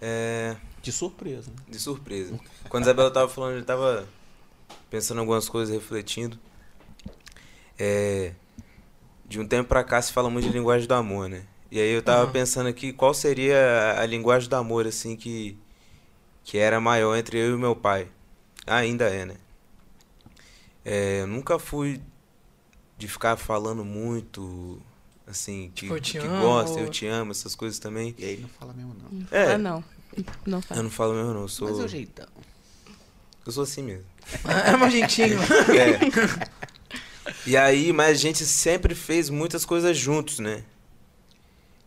[0.00, 1.50] É, De surpresa.
[1.50, 1.56] né?
[1.68, 2.38] de surpresa.
[2.68, 4.06] Quando a Isabela tava falando, eu tava
[4.96, 6.38] pensando em algumas coisas, refletindo.
[7.78, 8.32] É,
[9.26, 11.44] de um tempo pra cá se fala muito de linguagem do amor, né?
[11.70, 12.32] E aí eu tava Aham.
[12.32, 15.58] pensando aqui qual seria a, linguagem do amor, assim, que,
[16.44, 18.08] que era maior entre eu e meu pai.
[18.66, 19.36] Ainda é, né?
[20.82, 22.00] É, eu nunca fui
[22.96, 24.80] de ficar falando muito,
[25.26, 28.14] assim, que, Eu te que amo, gosta, eu te amo, essas coisas também.
[28.16, 29.26] E aí não fala mesmo, não.
[29.30, 29.52] É.
[29.52, 29.84] Ah, não.
[30.46, 30.82] Não Eu fala.
[30.84, 31.42] não falo mesmo, não.
[31.42, 32.26] Eu sou, Mas é o jeitão.
[33.44, 34.15] eu sou assim mesmo.
[34.68, 35.38] É meu jeitinho.
[35.74, 36.56] É.
[37.44, 40.62] E aí, mas a gente sempre fez muitas coisas juntos, né?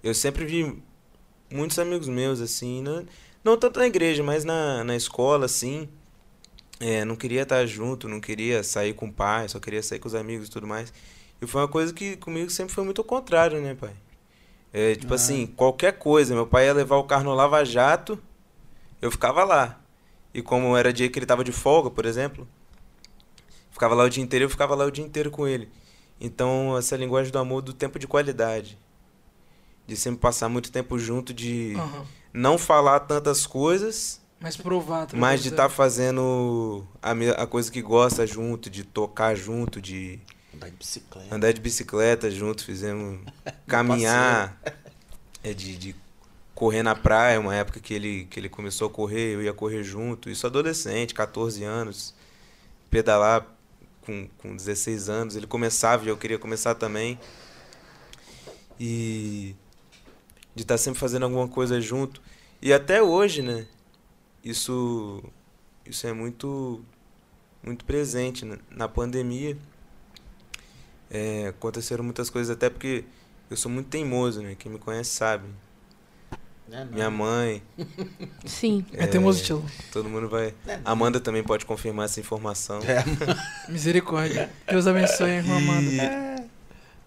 [0.03, 0.81] Eu sempre vi
[1.51, 3.05] muitos amigos meus, assim, não,
[3.43, 5.87] não tanto na igreja, mas na, na escola, assim.
[6.79, 10.07] É, não queria estar junto, não queria sair com o pai, só queria sair com
[10.07, 10.93] os amigos e tudo mais.
[11.41, 13.91] E foi uma coisa que comigo sempre foi muito ao contrário, né, pai?
[14.71, 15.15] É, tipo Ah.
[15.15, 16.33] assim, qualquer coisa.
[16.33, 18.17] Meu pai ia levar o carro no Lava Jato,
[19.01, 19.79] eu ficava lá.
[20.33, 22.47] E como era dia que ele tava de folga, por exemplo,
[23.71, 25.69] ficava lá o dia inteiro, eu ficava lá o dia inteiro com ele.
[26.21, 28.77] Então, essa linguagem do amor do tempo de qualidade.
[29.87, 32.05] De sempre passar muito tempo junto, de Aham.
[32.33, 35.03] não falar tantas coisas, Mas provar.
[35.03, 37.11] através mas de estar tá fazendo a,
[37.43, 40.19] a coisa que gosta junto, de tocar junto, de
[40.53, 41.35] Andar de bicicleta.
[41.35, 43.19] andar de bicicleta junto, fizemos
[43.65, 44.59] caminhar,
[45.43, 45.95] é, de, de
[46.59, 49.81] correr na praia, uma época que ele, que ele começou a correr, eu ia correr
[49.81, 52.13] junto, isso adolescente, 14 anos,
[52.91, 53.47] pedalar
[54.01, 57.17] com, com 16 anos, ele começava e eu queria começar também.
[58.77, 59.55] E
[60.53, 62.21] de estar sempre fazendo alguma coisa junto.
[62.61, 63.65] E até hoje, né?
[64.43, 65.23] Isso,
[65.85, 66.83] isso é muito,
[67.63, 68.57] muito presente né?
[68.69, 69.57] na pandemia.
[71.09, 73.05] É, aconteceram muitas coisas, até porque
[73.49, 74.57] eu sou muito teimoso, né?
[74.59, 75.47] Quem me conhece sabe.
[76.69, 76.85] Não.
[76.85, 77.63] Minha mãe,
[78.45, 78.85] Sim.
[78.93, 79.65] É teimoso estilo.
[79.91, 80.53] todo mundo vai.
[80.65, 80.79] Não.
[80.85, 82.79] Amanda também pode confirmar essa informação.
[82.83, 83.03] É,
[83.71, 84.49] Misericórdia.
[84.69, 85.91] Deus abençoe, irmã Amanda.
[85.91, 86.45] E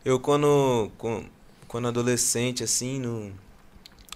[0.04, 0.90] eu quando,
[1.68, 3.32] quando adolescente, assim, não,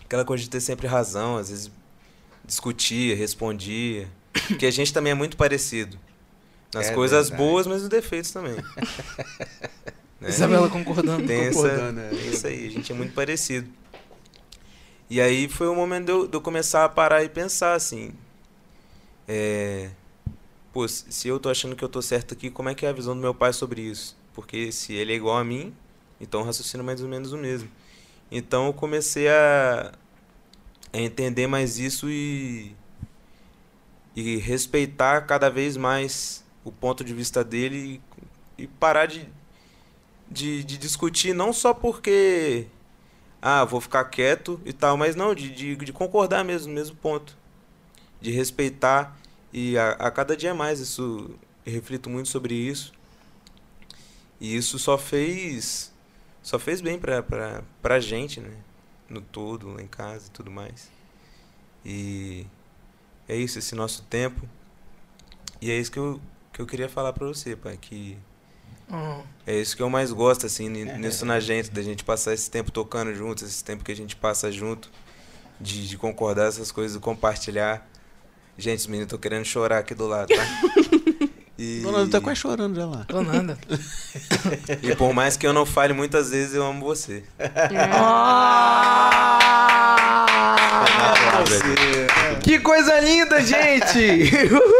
[0.05, 1.71] aquela coisa de ter sempre razão, às vezes
[2.45, 4.09] discutia, respondia.
[4.49, 5.99] Porque a gente também é muito parecido.
[6.75, 7.49] Nas É coisas verdade.
[7.51, 8.55] boas, mas nos defeitos também.
[10.21, 10.29] Né?
[10.29, 11.27] Isabela concordando.
[11.27, 12.09] Tem essa, Concordando, é.
[12.09, 13.69] tem isso aí, a gente é muito parecido.
[15.09, 18.13] E aí foi o momento de eu, de eu começar a parar e pensar assim.
[19.29, 19.91] É,
[20.73, 22.93] pô, se eu tô achando que eu tô certo aqui, como é que é a
[22.93, 24.17] visão do meu pai sobre isso?
[24.35, 25.75] Porque se ele é igual a mim,
[26.21, 27.71] então eu raciocino mais ou menos o mesmo.
[28.31, 29.93] Então eu comecei a,
[30.93, 32.75] a entender mais isso e,
[34.17, 38.01] e respeitar cada vez mais o ponto de vista dele
[38.59, 39.29] e, e parar de,
[40.29, 42.67] de, de discutir não só porque
[43.49, 47.37] ah, vou ficar quieto e tal, mas não, de, de, de concordar mesmo, mesmo ponto.
[48.21, 49.17] De respeitar
[49.53, 51.31] e a, a cada dia mais isso
[51.65, 52.93] eu reflito muito sobre isso.
[54.41, 55.93] E isso só fez
[56.43, 58.51] só fez bem pra, pra, pra gente, né?
[59.09, 60.91] No todo, lá em casa e tudo mais.
[61.85, 62.49] E
[63.29, 64.43] é isso, esse nosso tempo.
[65.61, 66.21] E é isso que eu,
[66.53, 68.19] que eu queria falar pra você, pai, que
[68.91, 69.21] Hum.
[69.47, 72.49] é isso que eu mais gosto, assim, ni- nisso na gente, da gente passar esse
[72.51, 74.91] tempo tocando juntos, esse tempo que a gente passa junto,
[75.61, 77.85] de, de concordar essas coisas, compartilhar.
[78.57, 80.43] Gente, os meninos estão querendo chorar aqui do lado, tá?
[81.59, 83.07] E, Dona tá quase chorando já lá.
[83.25, 83.57] Nada.
[84.83, 87.25] e por mais que eu não fale muitas vezes, eu amo você.
[87.39, 87.49] Ah!
[92.43, 94.31] Que coisa linda, gente!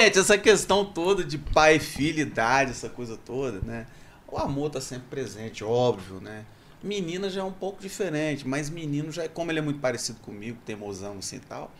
[0.00, 3.84] Gente, essa questão toda de pai, filho, idade, essa coisa toda, né?
[4.28, 6.44] O amor tá sempre presente, óbvio, né?
[6.80, 10.20] Menina já é um pouco diferente, mas menino já é como ele é muito parecido
[10.20, 11.72] comigo, teimosão assim e tal.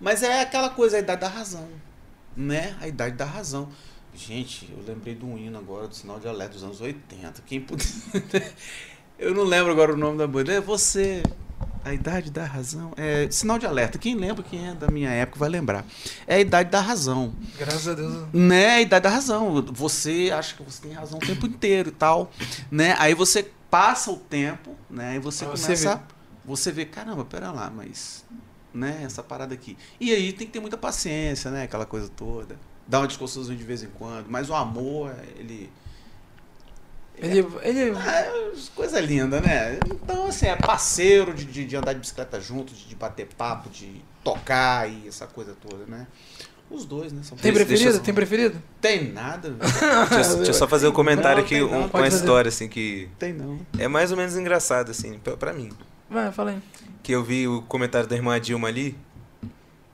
[0.00, 1.68] Mas é aquela coisa, a idade da razão,
[2.36, 2.76] né?
[2.80, 3.68] A idade da razão.
[4.14, 7.42] Gente, eu lembrei de um hino agora do sinal de alerta dos anos 80.
[7.44, 7.84] Quem puder.
[9.18, 10.52] eu não lembro agora o nome da banda.
[10.52, 11.24] É você.
[11.84, 12.92] A idade da razão.
[12.96, 13.98] É sinal de alerta.
[13.98, 15.84] Quem lembra, quem é da minha época vai lembrar.
[16.26, 17.34] É a idade da razão.
[17.58, 18.26] Graças a Deus.
[18.32, 19.62] Né, a idade da razão.
[19.72, 22.30] Você acha que você tem razão o tempo inteiro e tal,
[22.70, 22.96] né?
[22.98, 25.16] Aí você passa o tempo, né?
[25.16, 26.02] E você você começa, vê.
[26.44, 28.24] você vê, caramba, pera lá, mas,
[28.72, 29.02] né?
[29.04, 29.76] Essa parada aqui.
[30.00, 31.64] E aí tem que ter muita paciência, né?
[31.64, 32.56] Aquela coisa toda.
[32.86, 35.70] Dá uma discussãozinha de vez em quando, mas o amor, ele,
[37.16, 39.78] Ele, ele, É, coisa linda, né?
[39.86, 43.70] Então, assim, é parceiro de, de, de andar de bicicleta junto, de, de bater papo,
[43.70, 46.06] de tocar e essa coisa toda, né?
[46.70, 47.20] Os dois, né?
[47.22, 48.00] São tem preferido?
[48.00, 48.60] Tem preferido?
[48.80, 49.50] Tem nada.
[50.10, 52.10] Deixa, eu- deixa eu só fazer um comentário Não, aqui um- não, com pode uma
[52.10, 52.16] fazer.
[52.16, 53.60] história, assim, que Tem não.
[53.78, 55.70] é mais ou menos engraçado, assim, pra, pra mim.
[56.10, 56.58] Vai, fala aí.
[57.02, 58.96] Que eu vi o comentário da irmã Dilma ali,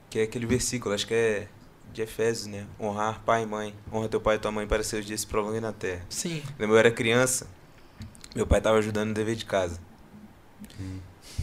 [0.09, 1.47] que é aquele versículo, acho que é
[1.93, 2.65] de Efésios, né?
[2.79, 3.75] Honrar pai e mãe.
[3.91, 6.01] Honra teu pai e tua mãe para seus dias se prolonguem na terra.
[6.09, 6.41] Sim.
[6.57, 7.47] Quando eu era criança,
[8.35, 9.79] meu pai tava ajudando no dever de casa.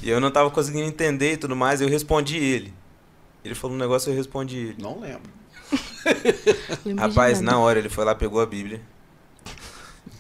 [0.03, 2.72] E eu não tava conseguindo entender e tudo mais, eu respondi ele.
[3.44, 4.76] Ele falou um negócio, eu respondi ele.
[4.82, 5.30] Não lembro.
[6.99, 8.80] Rapaz, na hora ele foi lá, pegou a Bíblia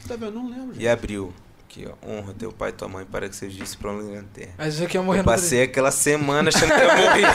[0.06, 0.32] Tá vendo?
[0.32, 0.82] Não lembro, gente.
[0.82, 1.32] e abriu.
[1.64, 1.94] Aqui, ó.
[2.06, 4.52] Honra teu pai e tua mãe para que seus dias se prolonguem na terra.
[4.56, 7.26] Mas já quer morrer Eu passei aquela semana achando que eu ia morrer.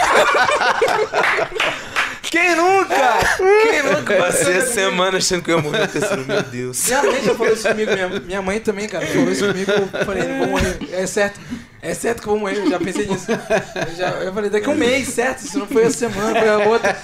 [2.34, 3.20] Quem nunca?
[3.38, 4.18] Quem nunca?
[4.18, 6.88] Passei a semana achando que eu ia morrer pensando, meu Deus.
[6.88, 9.88] Minha mãe já falou isso comigo, minha, minha mãe também, cara, falou isso comigo, eu
[10.04, 10.80] falei, vou morrer.
[10.92, 11.40] É certo,
[11.80, 13.28] é certo que eu vou morrer, eu já pensei nisso.
[13.32, 15.42] Eu, já, eu falei, daqui a um mês, certo?
[15.42, 16.98] Se não foi a semana, foi a outra.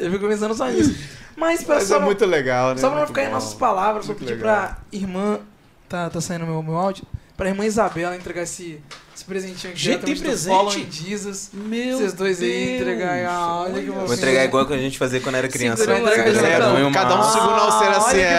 [0.00, 0.96] Eu fico pensando só nisso.
[1.36, 2.80] Mas, pra, Mas só, é muito legal, né?
[2.80, 4.68] só pra não ficar em nossas palavras, vou pedir legal.
[4.68, 5.38] pra irmã,
[5.86, 7.04] tá, tá saindo meu, meu áudio,
[7.36, 8.80] pra irmã Isabela entregar esse
[9.26, 9.80] presentinho aqui.
[9.82, 10.54] Gente, tem presente?
[10.54, 11.50] Follow Jesus.
[11.52, 12.80] Meu Vocês dois aí Deus.
[12.80, 15.82] entregar aí, ah, olha que Vou entregar igual que a gente fazia quando era criança.
[15.82, 18.38] Entregar uma Cada um segura a alceira assim, é.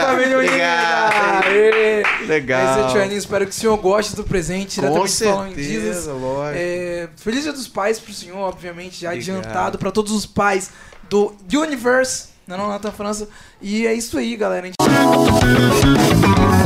[1.46, 2.04] Aê.
[2.26, 2.88] Legal.
[2.90, 4.82] Esse é espero que o senhor goste do presente.
[4.82, 6.58] Com certeza, lógico.
[6.58, 9.38] É, feliz dia dos pais pro senhor, obviamente, já Obrigado.
[9.38, 10.70] adiantado pra todos os pais
[11.10, 13.28] do Universe, não, não, Natan França.
[13.62, 14.64] E é isso aí, galera.
[14.64, 14.76] A gente-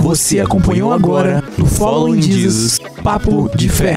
[0.02, 3.96] Você acompanhou agora no Follow in Jesus Papo de Fé.